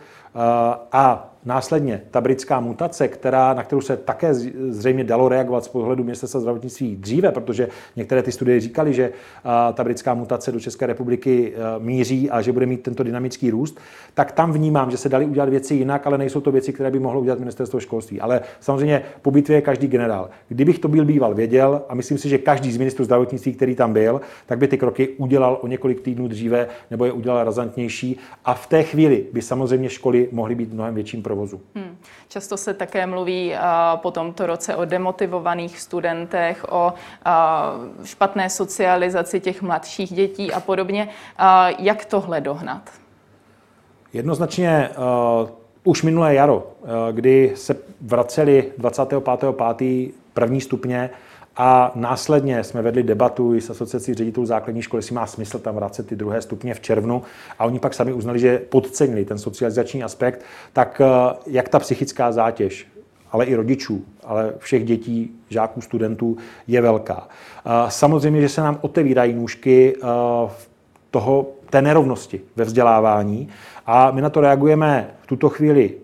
a 0.93 1.30
Následně 1.44 2.03
ta 2.11 2.20
britská 2.20 2.61
mutace, 2.61 3.09
která, 3.09 3.55
na 3.55 3.62
kterou 3.62 3.81
se 3.81 3.96
také 3.96 4.35
zřejmě 4.68 5.05
dalo 5.05 5.29
reagovat 5.29 5.64
z 5.64 5.68
pohledu 5.68 6.05
ministerstva 6.05 6.40
zdravotnictví 6.40 6.96
dříve, 6.96 7.33
protože 7.33 7.68
některé 7.96 8.22
ty 8.22 8.33
studie 8.33 8.61
říkaly, 8.61 8.94
že 8.94 9.12
ta 9.74 9.85
britská 9.85 10.14
mutace 10.14 10.53
do 10.53 10.61
České 10.61 10.87
republiky 10.87 11.53
e, 11.53 11.79
míří 11.79 12.31
a 12.31 12.42
že 12.42 12.53
bude 12.53 12.66
mít 12.66 12.83
tento 12.83 13.03
dynamický 13.03 13.50
růst, 13.50 13.81
tak 14.14 14.33
tam 14.33 14.53
vnímám, 14.53 14.90
že 14.90 14.96
se 14.96 15.09
dali 15.09 15.24
udělat 15.24 15.48
věci 15.48 15.74
jinak, 15.74 16.07
ale 16.07 16.18
nejsou 16.18 16.40
to 16.40 16.53
věci, 16.53 16.72
které 16.72 16.90
by 16.90 16.98
mohlo 16.98 17.20
udělat 17.20 17.38
ministerstvo 17.38 17.81
školství. 17.81 18.20
Ale 18.20 18.40
samozřejmě 18.61 19.03
po 19.22 19.31
bitvě 19.31 19.57
je 19.57 19.61
každý 19.62 19.88
generál. 19.88 20.31
Kdybych 20.48 20.79
to 20.79 20.88
byl 20.88 21.05
býval 21.05 21.35
věděl, 21.35 21.83
a 21.88 21.94
myslím 21.94 22.18
si, 22.18 22.29
že 22.29 22.38
každý 22.38 22.72
z 22.72 22.76
ministrů 22.76 23.05
zdravotnictví, 23.05 23.55
který 23.55 23.74
tam 23.74 23.92
byl, 23.92 24.20
tak 24.46 24.59
by 24.59 24.68
ty 24.68 24.79
kroky 24.79 25.09
udělal 25.09 25.59
o 25.62 25.66
několik 25.66 26.00
týdnů 26.00 26.29
dříve 26.29 26.68
nebo 26.90 27.05
je 27.05 27.12
udělal 27.12 27.44
razantnější. 27.44 28.16
A 28.44 28.55
v 28.55 28.66
té 28.66 28.83
chvíli 28.83 29.24
by 29.33 29.42
samozřejmě 29.42 29.90
školy 29.90 30.29
mohly 30.33 30.55
být 30.55 30.72
mnohem 30.72 30.94
větším 30.94 31.22
provozu. 31.31 31.61
Hmm. 31.75 31.97
Často 32.29 32.57
se 32.57 32.75
také 32.75 33.07
mluví 33.07 33.53
uh, 33.53 34.01
po 34.03 34.11
tomto 34.11 34.47
roce 34.47 34.77
o 34.77 34.85
demotivovaných 34.85 35.81
studentech, 35.81 36.66
o 36.69 36.93
uh, 36.93 38.05
špatné 38.05 38.51
socializaci 38.51 39.40
těch 39.40 39.62
mladších 39.62 40.12
dětí 40.12 40.53
a 40.53 40.61
podobně. 40.61 41.07
Uh, 41.07 41.47
jak 41.79 42.05
tohle 42.05 42.40
dohnat? 42.40 42.90
Jednoznačně 44.12 44.90
uh, 44.90 45.49
už 45.85 46.03
minulé 46.03 46.35
jaro, 46.35 46.57
uh, 46.57 46.88
kdy 47.12 47.53
se 47.55 47.77
vraceli 48.01 48.73
25.5. 48.79 50.11
první 50.35 50.61
stupně, 50.61 51.11
a 51.62 51.92
následně 51.94 52.64
jsme 52.64 52.83
vedli 52.83 53.03
debatu 53.03 53.55
i 53.55 53.61
s 53.61 53.70
asociací 53.70 54.14
ředitelů 54.14 54.46
základní 54.46 54.83
školy, 54.83 54.99
jestli 54.99 55.14
má 55.14 55.27
smysl 55.27 55.59
tam 55.59 55.75
vracet 55.75 56.07
ty 56.07 56.16
druhé 56.16 56.42
stupně 56.42 56.75
v 56.75 56.81
červnu. 56.81 57.23
A 57.59 57.64
oni 57.64 57.79
pak 57.79 57.94
sami 57.94 58.12
uznali, 58.12 58.38
že 58.38 58.59
podcenili 58.59 59.25
ten 59.25 59.38
socializační 59.38 60.03
aspekt. 60.03 60.42
Tak 60.73 61.01
eh, 61.05 61.35
jak 61.46 61.68
ta 61.68 61.79
psychická 61.79 62.33
zátěž, 62.33 62.87
ale 63.33 63.44
i 63.44 63.55
rodičů, 63.55 64.05
ale 64.25 64.55
všech 64.59 64.85
dětí, 64.85 65.31
žáků, 65.49 65.81
studentů 65.81 66.37
je 66.66 66.81
velká. 66.81 67.29
Eh, 67.29 67.70
samozřejmě, 67.88 68.40
že 68.40 68.49
se 68.49 68.61
nám 68.61 68.79
otevírají 68.81 69.35
nůžky 69.35 69.96
eh, 69.96 70.07
toho, 71.11 71.46
té 71.70 71.83
nerovnosti 71.83 72.40
ve 72.57 72.64
vzdělávání. 72.64 73.49
A 73.87 74.11
my 74.11 74.23
na 74.23 74.31
to 74.31 74.40
reagujeme 74.40 75.11
v 75.23 75.27
tuto 75.27 75.49
chvíli 75.49 75.94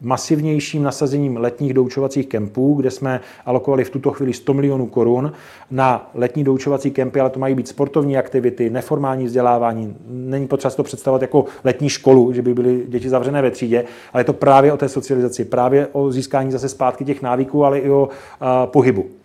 masivnějším 0.00 0.82
nasazením 0.82 1.36
letních 1.36 1.74
doučovacích 1.74 2.26
kempů, 2.26 2.74
kde 2.74 2.90
jsme 2.90 3.20
alokovali 3.46 3.84
v 3.84 3.90
tuto 3.90 4.10
chvíli 4.10 4.32
100 4.32 4.54
milionů 4.54 4.86
korun 4.86 5.32
na 5.70 6.10
letní 6.14 6.44
doučovací 6.44 6.90
kempy, 6.90 7.20
ale 7.20 7.30
to 7.30 7.40
mají 7.40 7.54
být 7.54 7.68
sportovní 7.68 8.16
aktivity, 8.16 8.70
neformální 8.70 9.24
vzdělávání. 9.24 9.96
Není 10.06 10.46
potřeba 10.46 10.70
to 10.74 10.82
představovat 10.82 11.22
jako 11.22 11.44
letní 11.64 11.88
školu, 11.88 12.32
že 12.32 12.42
by 12.42 12.54
byly 12.54 12.84
děti 12.88 13.08
zavřené 13.08 13.42
ve 13.42 13.50
třídě, 13.50 13.84
ale 14.12 14.20
je 14.20 14.24
to 14.24 14.32
právě 14.32 14.72
o 14.72 14.76
té 14.76 14.88
socializaci, 14.88 15.44
právě 15.44 15.88
o 15.92 16.12
získání 16.12 16.52
zase 16.52 16.68
zpátky 16.68 17.04
těch 17.04 17.22
návyků, 17.22 17.64
ale 17.64 17.78
i 17.78 17.90
o 17.90 18.02
uh, 18.02 18.08
pohybu. 18.66 19.19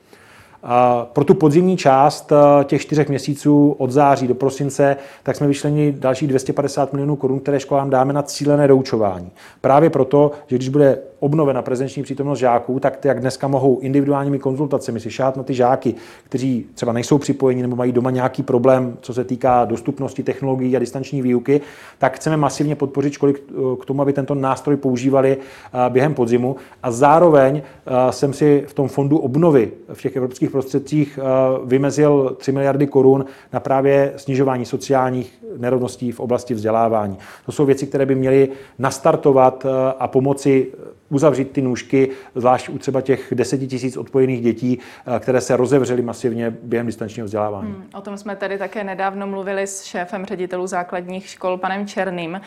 Pro 1.13 1.23
tu 1.23 1.33
podzimní 1.33 1.77
část 1.77 2.31
eh, 2.31 2.63
těch 2.63 2.81
čtyřech 2.81 3.09
měsíců 3.09 3.75
od 3.77 3.91
září 3.91 4.27
do 4.27 4.35
prosince, 4.35 4.97
tak 5.23 5.35
jsme 5.35 5.47
vyšleni 5.47 5.91
další 5.91 6.27
250 6.27 6.93
milionů 6.93 7.15
korun, 7.15 7.39
které 7.39 7.59
školám 7.59 7.89
dáme 7.89 8.13
na 8.13 8.23
cílené 8.23 8.67
doučování. 8.67 9.31
Právě 9.61 9.89
proto, 9.89 10.31
že 10.47 10.55
když 10.55 10.69
bude 10.69 10.99
obnovena 11.25 11.61
prezenční 11.61 12.03
přítomnost 12.03 12.39
žáků, 12.39 12.79
tak 12.79 13.05
jak 13.05 13.19
dneska 13.19 13.47
mohou 13.47 13.79
individuálními 13.79 14.39
konzultacemi 14.39 14.99
si 14.99 15.11
šát 15.11 15.37
na 15.37 15.43
ty 15.43 15.53
žáky, 15.53 15.95
kteří 16.23 16.65
třeba 16.73 16.93
nejsou 16.93 17.17
připojeni 17.17 17.61
nebo 17.61 17.75
mají 17.75 17.91
doma 17.91 18.11
nějaký 18.11 18.43
problém, 18.43 18.97
co 19.01 19.13
se 19.13 19.23
týká 19.23 19.65
dostupnosti 19.65 20.23
technologií 20.23 20.75
a 20.75 20.79
distanční 20.79 21.21
výuky, 21.21 21.61
tak 21.97 22.15
chceme 22.15 22.37
masivně 22.37 22.75
podpořit 22.75 23.13
školy 23.13 23.33
k 23.81 23.85
tomu, 23.85 24.01
aby 24.01 24.13
tento 24.13 24.35
nástroj 24.35 24.77
používali 24.77 25.37
eh, 25.37 25.89
během 25.89 26.13
podzimu. 26.13 26.55
A 26.83 26.91
zároveň 26.91 27.61
eh, 27.61 28.11
jsem 28.11 28.33
si 28.33 28.63
v 28.67 28.73
tom 28.73 28.87
fondu 28.87 29.17
obnovy 29.17 29.71
v 29.93 30.01
těch 30.01 30.15
evropských 30.15 30.49
prostředcích 30.49 31.19
eh, 31.21 31.23
vymezil 31.65 32.35
3 32.37 32.51
miliardy 32.51 32.87
korun 32.87 33.25
na 33.53 33.59
právě 33.59 34.13
snižování 34.15 34.65
sociálních 34.65 35.43
nerovností 35.57 36.11
v 36.11 36.19
oblasti 36.19 36.53
vzdělávání. 36.53 37.17
To 37.45 37.51
jsou 37.51 37.65
věci, 37.65 37.87
které 37.87 38.05
by 38.05 38.15
měly 38.15 38.49
nastartovat 38.79 39.65
a 39.99 40.07
pomoci 40.07 40.67
uzavřít 41.15 41.51
ty 41.51 41.61
nůžky, 41.61 42.09
zvlášť 42.35 42.69
u 42.69 42.77
třeba 42.77 43.01
těch 43.01 43.33
deseti 43.35 43.67
tisíc 43.67 43.97
odpojených 43.97 44.41
dětí, 44.41 44.79
eh, 44.79 45.19
které 45.19 45.41
se 45.41 45.57
rozevřely 45.57 46.01
masivně 46.01 46.57
během 46.63 46.87
distančního 46.87 47.25
vzdělávání. 47.25 47.71
Hmm, 47.71 47.89
o 47.93 48.01
tom 48.01 48.17
jsme 48.17 48.35
tady 48.35 48.57
také 48.57 48.83
nedávno 48.83 49.27
mluvili 49.27 49.67
s 49.67 49.83
šéfem 49.83 50.25
ředitelů 50.25 50.67
základních 50.67 51.29
škol, 51.29 51.57
panem 51.57 51.87
Černým. 51.87 52.41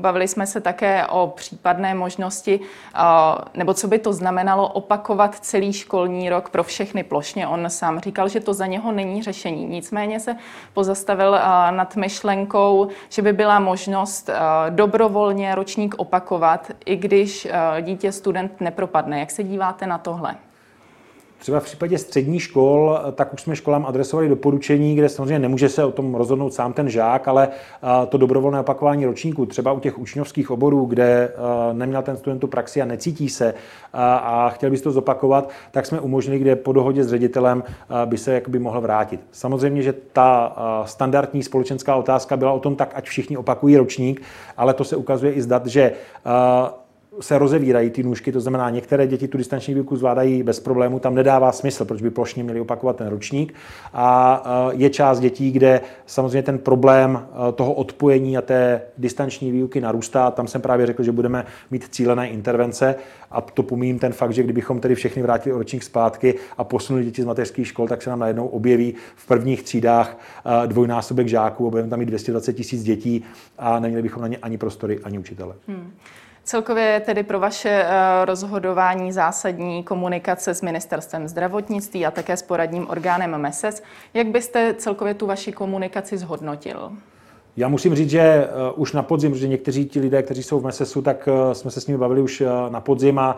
Bavili 0.00 0.28
jsme 0.28 0.46
se 0.46 0.60
také 0.60 1.06
o 1.06 1.32
případné 1.36 1.94
možnosti, 1.94 2.60
nebo 3.54 3.74
co 3.74 3.88
by 3.88 3.98
to 3.98 4.12
znamenalo 4.12 4.68
opakovat 4.68 5.34
celý 5.34 5.72
školní 5.72 6.30
rok 6.30 6.48
pro 6.50 6.64
všechny 6.64 7.02
plošně. 7.02 7.46
On 7.46 7.70
sám 7.70 8.00
říkal, 8.00 8.28
že 8.28 8.40
to 8.40 8.54
za 8.54 8.66
něho 8.66 8.92
není 8.92 9.22
řešení. 9.22 9.66
Nicméně 9.66 10.20
se 10.20 10.36
pozastavil 10.74 11.32
nad 11.70 11.96
myšlenkou, 11.96 12.88
že 13.08 13.22
by 13.22 13.32
byla 13.32 13.60
možnost 13.60 14.30
dobrovolně 14.70 15.54
ročník 15.54 15.94
opakovat, 15.98 16.70
i 16.86 16.96
když 16.96 17.45
Eh, 17.50 17.82
dítě, 17.82 18.12
student 18.12 18.60
nepropadne. 18.60 19.20
Jak 19.20 19.30
se 19.30 19.44
díváte 19.44 19.86
na 19.86 19.98
tohle? 19.98 20.34
Třeba 21.38 21.60
v 21.60 21.64
případě 21.64 21.98
středních 21.98 22.42
škol, 22.42 23.00
eh, 23.08 23.12
tak 23.12 23.34
už 23.34 23.42
jsme 23.42 23.56
školám 23.56 23.86
adresovali 23.86 24.28
doporučení, 24.28 24.96
kde 24.96 25.08
samozřejmě 25.08 25.38
nemůže 25.38 25.68
se 25.68 25.84
o 25.84 25.92
tom 25.92 26.14
rozhodnout 26.14 26.54
sám 26.54 26.72
ten 26.72 26.88
žák, 26.88 27.28
ale 27.28 27.48
eh, 27.48 28.06
to 28.06 28.18
dobrovolné 28.18 28.60
opakování 28.60 29.06
ročníku, 29.06 29.46
třeba 29.46 29.72
u 29.72 29.80
těch 29.80 29.98
učňovských 29.98 30.50
oborů, 30.50 30.84
kde 30.84 31.32
neměl 31.72 32.02
ten 32.02 32.16
student 32.16 32.40
tu 32.40 32.46
praxi 32.46 32.82
a 32.82 32.84
necítí 32.84 33.28
se 33.28 33.54
a 33.92 34.48
chtěl 34.54 34.70
by 34.70 34.78
to 34.78 34.92
zopakovat, 34.92 35.50
tak 35.70 35.86
jsme 35.86 36.00
umožnili, 36.00 36.38
kde 36.38 36.56
po 36.56 36.72
dohodě 36.72 37.04
s 37.04 37.10
ředitelem 37.10 37.64
by 38.04 38.18
se 38.18 38.34
jakoby 38.34 38.58
mohl 38.58 38.80
vrátit. 38.80 39.20
Samozřejmě, 39.32 39.82
že 39.82 39.92
ta 39.92 40.56
standardní 40.86 41.42
společenská 41.42 41.96
otázka 41.96 42.36
byla 42.36 42.52
o 42.52 42.60
tom, 42.60 42.76
tak 42.76 42.92
ať 42.94 43.04
všichni 43.04 43.36
opakují 43.36 43.76
ročník, 43.76 44.22
ale 44.56 44.74
to 44.74 44.84
se 44.84 44.96
ukazuje 44.96 45.32
i 45.32 45.42
zdat, 45.42 45.66
že 45.66 45.92
se 47.20 47.38
rozevírají 47.38 47.90
ty 47.90 48.02
nůžky, 48.02 48.32
to 48.32 48.40
znamená, 48.40 48.70
některé 48.70 49.06
děti 49.06 49.28
tu 49.28 49.38
distanční 49.38 49.74
výuku 49.74 49.96
zvládají 49.96 50.42
bez 50.42 50.60
problému, 50.60 50.98
tam 50.98 51.14
nedává 51.14 51.52
smysl, 51.52 51.84
proč 51.84 52.02
by 52.02 52.10
plošně 52.10 52.44
měli 52.44 52.60
opakovat 52.60 52.96
ten 52.96 53.08
ročník. 53.08 53.54
A 53.94 54.70
je 54.72 54.90
část 54.90 55.20
dětí, 55.20 55.52
kde 55.52 55.80
samozřejmě 56.06 56.42
ten 56.42 56.58
problém 56.58 57.26
toho 57.54 57.72
odpojení 57.72 58.36
a 58.36 58.42
té 58.42 58.82
distanční 58.98 59.50
výuky 59.50 59.80
narůstá. 59.80 60.30
Tam 60.30 60.46
jsem 60.48 60.60
právě 60.60 60.86
řekl, 60.86 61.02
že 61.02 61.12
budeme 61.12 61.44
mít 61.70 61.88
cílené 61.90 62.28
intervence 62.28 62.94
a 63.30 63.40
to 63.40 63.62
pomím 63.62 63.98
ten 63.98 64.12
fakt, 64.12 64.32
že 64.32 64.42
kdybychom 64.42 64.80
tedy 64.80 64.94
všechny 64.94 65.22
vrátili 65.22 65.54
o 65.54 65.58
ročník 65.58 65.82
zpátky 65.82 66.34
a 66.58 66.64
posunuli 66.64 67.04
děti 67.04 67.22
z 67.22 67.24
mateřských 67.24 67.66
škol, 67.68 67.88
tak 67.88 68.02
se 68.02 68.10
nám 68.10 68.18
najednou 68.18 68.46
objeví 68.46 68.94
v 69.16 69.26
prvních 69.26 69.62
třídách 69.62 70.18
dvojnásobek 70.66 71.28
žáků, 71.28 71.70
budeme 71.70 71.88
tam 71.88 71.98
mít 71.98 72.06
220 72.06 72.52
tisíc 72.52 72.82
dětí 72.82 73.24
a 73.58 73.80
neměli 73.80 74.02
bychom 74.02 74.22
na 74.22 74.28
ně 74.28 74.36
ani 74.36 74.58
prostory, 74.58 74.98
ani 75.04 75.18
učitele. 75.18 75.54
Hmm. 75.68 75.92
Celkově 76.46 76.84
je 76.84 77.00
tedy 77.00 77.22
pro 77.22 77.40
vaše 77.40 77.84
eh, 77.86 78.24
rozhodování 78.24 79.12
zásadní 79.12 79.82
komunikace 79.82 80.54
s 80.54 80.62
ministerstvem 80.62 81.28
zdravotnictví 81.28 82.06
a 82.06 82.10
také 82.10 82.36
s 82.36 82.42
poradním 82.42 82.90
orgánem 82.90 83.38
MESES. 83.38 83.82
Jak 84.14 84.26
byste 84.26 84.74
celkově 84.78 85.14
tu 85.14 85.26
vaši 85.26 85.52
komunikaci 85.52 86.18
zhodnotil? 86.18 86.92
Já 87.56 87.68
musím 87.68 87.94
říct, 87.94 88.10
že 88.10 88.48
uh, 88.74 88.80
už 88.80 88.92
na 88.92 89.02
podzim, 89.02 89.34
že 89.34 89.48
někteří 89.48 89.86
ti 89.86 90.00
lidé, 90.00 90.22
kteří 90.22 90.42
jsou 90.42 90.60
v 90.60 90.64
MESESu, 90.64 91.02
tak 91.02 91.28
uh, 91.28 91.52
jsme 91.52 91.70
se 91.70 91.80
s 91.80 91.86
nimi 91.86 91.98
bavili 91.98 92.22
už 92.22 92.42
na 92.68 92.80
podzim 92.80 93.18
a 93.18 93.36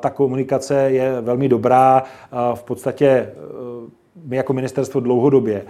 ta 0.00 0.10
komunikace 0.10 0.74
je 0.74 1.20
velmi 1.20 1.48
dobrá. 1.48 2.02
V 2.54 2.62
podstatě 2.62 3.32
my 4.24 4.36
jako 4.36 4.52
ministerstvo 4.52 5.00
dlouhodobě 5.00 5.64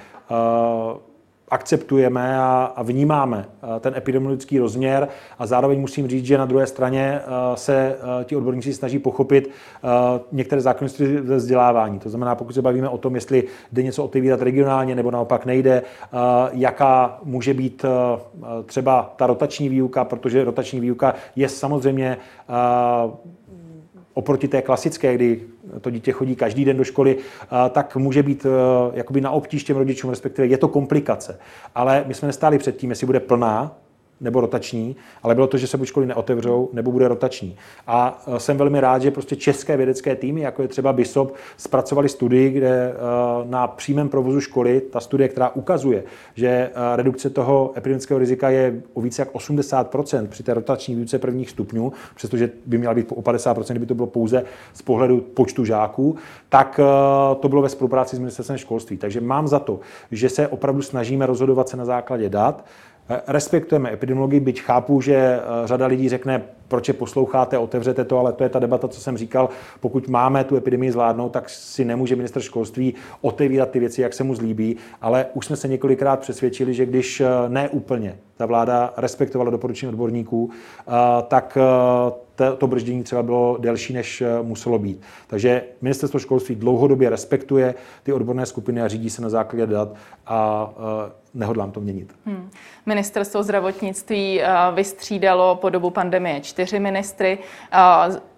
akceptujeme 1.49 2.39
a, 2.39 2.73
a 2.77 2.83
vnímáme 2.83 3.47
eh, 3.77 3.81
ten 3.81 3.95
epidemiologický 3.97 4.59
rozměr 4.59 5.09
a 5.39 5.47
zároveň 5.47 5.81
musím 5.81 6.09
říct, 6.09 6.25
že 6.25 6.39
na 6.39 6.47
druhé 6.47 6.67
straně 6.67 7.21
eh, 7.21 7.57
se 7.57 7.97
eh, 8.21 8.25
ti 8.25 8.37
odborníci 8.37 8.75
snaží 8.75 8.99
pochopit 8.99 9.51
některé 10.33 10.61
zákonnosti 10.61 11.07
ve 11.07 11.37
vzdělávání. 11.37 11.99
To 11.99 12.11
znamená, 12.11 12.35
pokud 12.35 12.53
se 12.53 12.63
bavíme 12.63 12.89
o 12.89 12.99
tom, 12.99 13.15
jestli 13.15 13.45
jde 13.73 13.83
něco 13.83 14.05
otevírat 14.05 14.43
regionálně 14.43 14.95
nebo 14.95 15.11
naopak 15.11 15.47
nejde, 15.47 15.83
jaká 16.53 17.19
může 17.25 17.55
být 17.55 17.85
třeba 18.67 19.15
ta 19.17 19.27
rotační 19.27 19.69
výuka, 19.69 20.05
protože 20.05 20.45
rotační 20.45 20.81
výuka 20.81 21.15
je 21.37 21.49
samozřejmě 21.49 22.17
oproti 24.17 24.49
té 24.49 24.63
klasické, 24.63 25.15
kdy 25.15 25.41
to 25.81 25.91
dítě 25.91 26.13
chodí 26.13 26.37
každý 26.37 26.65
den 26.65 26.77
do 26.77 26.85
školy, 26.85 27.17
tak 27.71 27.97
může 27.97 28.23
být 28.23 28.47
e, 28.47 28.49
jakoby 28.99 29.21
na 29.21 29.31
obtíž 29.31 29.65
těm 29.65 29.77
rodičům, 29.77 30.11
respektive 30.11 30.49
je 30.49 30.59
to 30.59 30.69
komplikace. 30.69 31.39
Ale 31.75 32.05
my 32.07 32.15
jsme 32.15 32.27
nestáli 32.27 32.59
před 32.59 32.77
tím, 32.77 32.91
jestli 32.91 33.07
bude 33.07 33.21
plná 33.21 33.79
nebo 34.21 34.41
rotační, 34.41 34.97
ale 35.23 35.35
bylo 35.35 35.47
to, 35.47 35.59
že 35.59 35.67
se 35.67 35.77
buď 35.77 35.89
školy 35.89 36.07
neotevřou, 36.07 36.69
nebo 36.73 36.93
bude 36.93 37.09
rotační. 37.09 37.57
A 37.87 38.25
e, 38.37 38.41
jsem 38.41 38.57
velmi 38.57 38.81
rád, 38.81 39.03
že 39.03 39.11
prostě 39.11 39.37
české 39.37 39.77
vědecké 39.77 40.17
týmy, 40.17 40.41
jako 40.41 40.63
je 40.63 40.69
třeba 40.69 40.93
BISOP, 40.93 41.35
zpracovali 41.57 42.09
studii, 42.09 42.51
kde 42.51 42.69
e, 42.69 42.95
na 43.45 43.67
přímém 43.67 44.09
provozu 44.09 44.41
školy, 44.41 44.81
ta 44.81 45.01
studie, 45.01 45.29
která 45.29 45.49
ukazuje, 45.49 46.05
že 46.35 46.49
e, 46.49 46.71
redukce 46.97 47.31
toho 47.31 47.73
epidemického 47.77 48.19
rizika 48.19 48.51
je 48.51 48.83
o 48.95 49.01
více 49.01 49.23
jak 49.23 49.33
80% 49.33 50.27
při 50.27 50.43
té 50.43 50.55
rotační 50.55 50.95
výuce 50.95 51.19
prvních 51.19 51.51
stupňů, 51.51 51.93
přestože 52.15 52.51
by 52.67 52.79
měla 52.79 52.95
být 52.95 53.13
o 53.13 53.23
50%, 53.23 53.71
kdyby 53.71 53.87
to 53.87 53.95
bylo 53.95 54.07
pouze 54.07 54.45
z 54.73 54.83
pohledu 54.83 55.21
počtu 55.21 55.65
žáků, 55.65 56.17
tak 56.49 56.81
to 57.41 57.49
bylo 57.49 57.63
ve 57.63 57.69
spolupráci 57.69 58.17
s 58.17 58.19
ministerstvem 58.19 58.59
školství. 58.59 58.97
Takže 58.97 59.21
mám 59.21 59.49
za 59.49 59.59
to, 59.59 59.81
že 60.11 60.29
se 60.29 60.49
opravdu 60.49 60.83
snažíme 60.83 61.27
rozhodovat 61.27 61.69
se 61.69 61.77
na 61.77 61.85
základě 61.85 62.29
dat, 62.29 62.65
Respektujeme 63.09 63.93
epidemiologii, 63.93 64.41
byť 64.41 64.61
chápu, 64.63 65.01
že 65.01 65.15
eh, 65.15 65.41
řada 65.65 65.87
lidí 65.87 66.09
řekne, 66.09 66.43
proč 66.69 66.89
je 66.89 66.95
posloucháte, 66.95 67.59
otevřete 67.59 68.05
to, 68.05 68.19
ale 68.19 68.33
to 68.33 68.43
je 68.45 68.49
ta 68.49 68.59
debata, 68.59 68.89
co 68.89 69.01
jsem 69.01 69.17
říkal. 69.17 69.49
Pokud 69.81 70.09
máme 70.09 70.45
tu 70.45 70.57
epidemii 70.57 70.93
zvládnout, 70.93 71.29
tak 71.29 71.51
si 71.51 71.85
nemůže 71.85 72.17
minister 72.17 72.43
školství 72.43 72.95
otevírat 73.21 73.71
ty 73.71 73.81
věci, 73.81 74.03
jak 74.03 74.15
se 74.15 74.25
mu 74.25 74.35
zlíbí, 74.35 74.77
ale 75.01 75.27
už 75.35 75.47
jsme 75.47 75.57
se 75.57 75.69
několikrát 75.69 76.21
přesvědčili, 76.21 76.75
že 76.75 76.87
když 76.87 77.21
eh, 77.21 77.27
ne 77.49 77.69
úplně 77.69 78.19
ta 78.37 78.47
vláda 78.47 78.95
respektovala 78.97 79.51
doporučení 79.51 79.93
odborníků, 79.93 80.51
eh, 80.51 80.93
tak 81.29 81.59
to 82.59 82.67
brždění 82.67 83.03
třeba 83.03 83.23
bylo 83.23 83.57
delší, 83.61 83.93
než 83.93 84.23
muselo 84.43 84.79
být. 84.79 85.01
Takže 85.27 85.63
ministerstvo 85.83 86.19
školství 86.19 86.55
dlouhodobě 86.55 87.11
respektuje 87.11 87.75
ty 88.03 88.13
odborné 88.13 88.47
skupiny 88.47 88.83
a 88.83 88.89
řídí 88.89 89.11
se 89.11 89.23
na 89.23 89.29
základě 89.29 89.67
dat 89.67 89.95
a 90.27 90.71
nehodlám 91.35 91.71
to 91.71 91.81
měnit. 91.81 92.15
Hmm. 92.27 92.51
Ministerstvo 92.87 93.43
zdravotnictví 93.43 94.43
eh, 94.43 94.49
vystřídalo 94.75 95.55
po 95.55 95.69
dobu 95.69 95.91
pandemie 95.91 96.41
čtyři 96.41 96.81
ministry, 96.81 97.39
eh, 97.73 97.79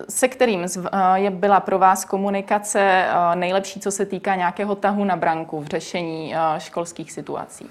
se 0.08 0.28
kterým 0.28 0.66
je 1.14 1.30
byla 1.30 1.61
pro 1.61 1.78
vás 1.78 2.04
komunikace 2.04 2.80
eh, 2.80 3.37
nejlepší, 3.37 3.80
co 3.80 3.90
se 3.90 4.06
týká 4.06 4.34
nějakého 4.34 4.74
tahu 4.74 5.04
na 5.04 5.16
branku 5.16 5.61
v 5.61 5.66
řešení 5.66 6.34
školských 6.58 7.12
situací? 7.12 7.70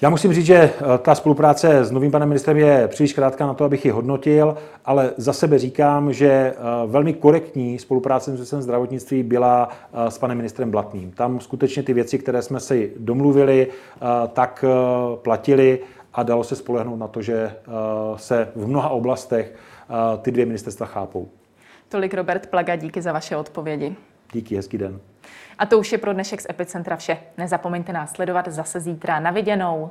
Já 0.00 0.10
musím 0.10 0.32
říct, 0.32 0.46
že 0.46 0.54
eh, 0.56 0.98
ta 0.98 1.14
spolupráce 1.14 1.84
s 1.84 1.90
novým 1.90 2.10
panem 2.10 2.28
ministrem 2.28 2.56
je 2.56 2.88
příliš 2.88 3.12
krátká 3.12 3.46
na 3.46 3.54
to, 3.54 3.64
abych 3.64 3.84
ji 3.84 3.90
hodnotil, 3.90 4.56
ale 4.84 5.12
za 5.16 5.32
sebe 5.32 5.58
říkám, 5.58 6.12
že 6.12 6.28
eh, 6.28 6.54
velmi 6.86 7.12
korektní 7.12 7.78
spolupráce 7.78 8.36
s 8.36 8.60
zdravotnictví 8.60 9.22
byla 9.22 9.68
eh, 9.68 10.10
s 10.10 10.18
panem 10.18 10.36
ministrem 10.36 10.70
Blatným. 10.70 11.10
Tam 11.10 11.40
skutečně 11.40 11.82
ty 11.82 11.92
věci, 11.92 12.18
které 12.18 12.42
jsme 12.42 12.60
si 12.60 12.92
domluvili, 12.98 13.68
tak 14.32 14.64
platili 15.22 15.78
a 16.14 16.22
dalo 16.22 16.44
se 16.44 16.56
spolehnout 16.56 16.98
na 16.98 17.08
to, 17.08 17.22
že 17.22 17.56
se 18.16 18.52
v 18.56 18.66
mnoha 18.66 18.88
oblastech 18.88 19.54
ty 20.22 20.30
dvě 20.30 20.46
ministerstva 20.46 20.86
chápou. 20.86 21.28
Tolik 21.88 22.14
Robert 22.14 22.46
Plaga, 22.46 22.76
díky 22.76 23.02
za 23.02 23.12
vaše 23.12 23.36
odpovědi. 23.36 23.96
Díky, 24.32 24.56
hezký 24.56 24.78
den. 24.78 25.00
A 25.58 25.66
to 25.66 25.78
už 25.78 25.92
je 25.92 25.98
pro 25.98 26.12
dnešek 26.12 26.40
z 26.40 26.46
Epicentra 26.50 26.96
vše. 26.96 27.18
Nezapomeňte 27.38 27.92
nás 27.92 28.12
sledovat 28.12 28.48
zase 28.48 28.80
zítra 28.80 29.20
na 29.20 29.30
viděnou. 29.30 29.90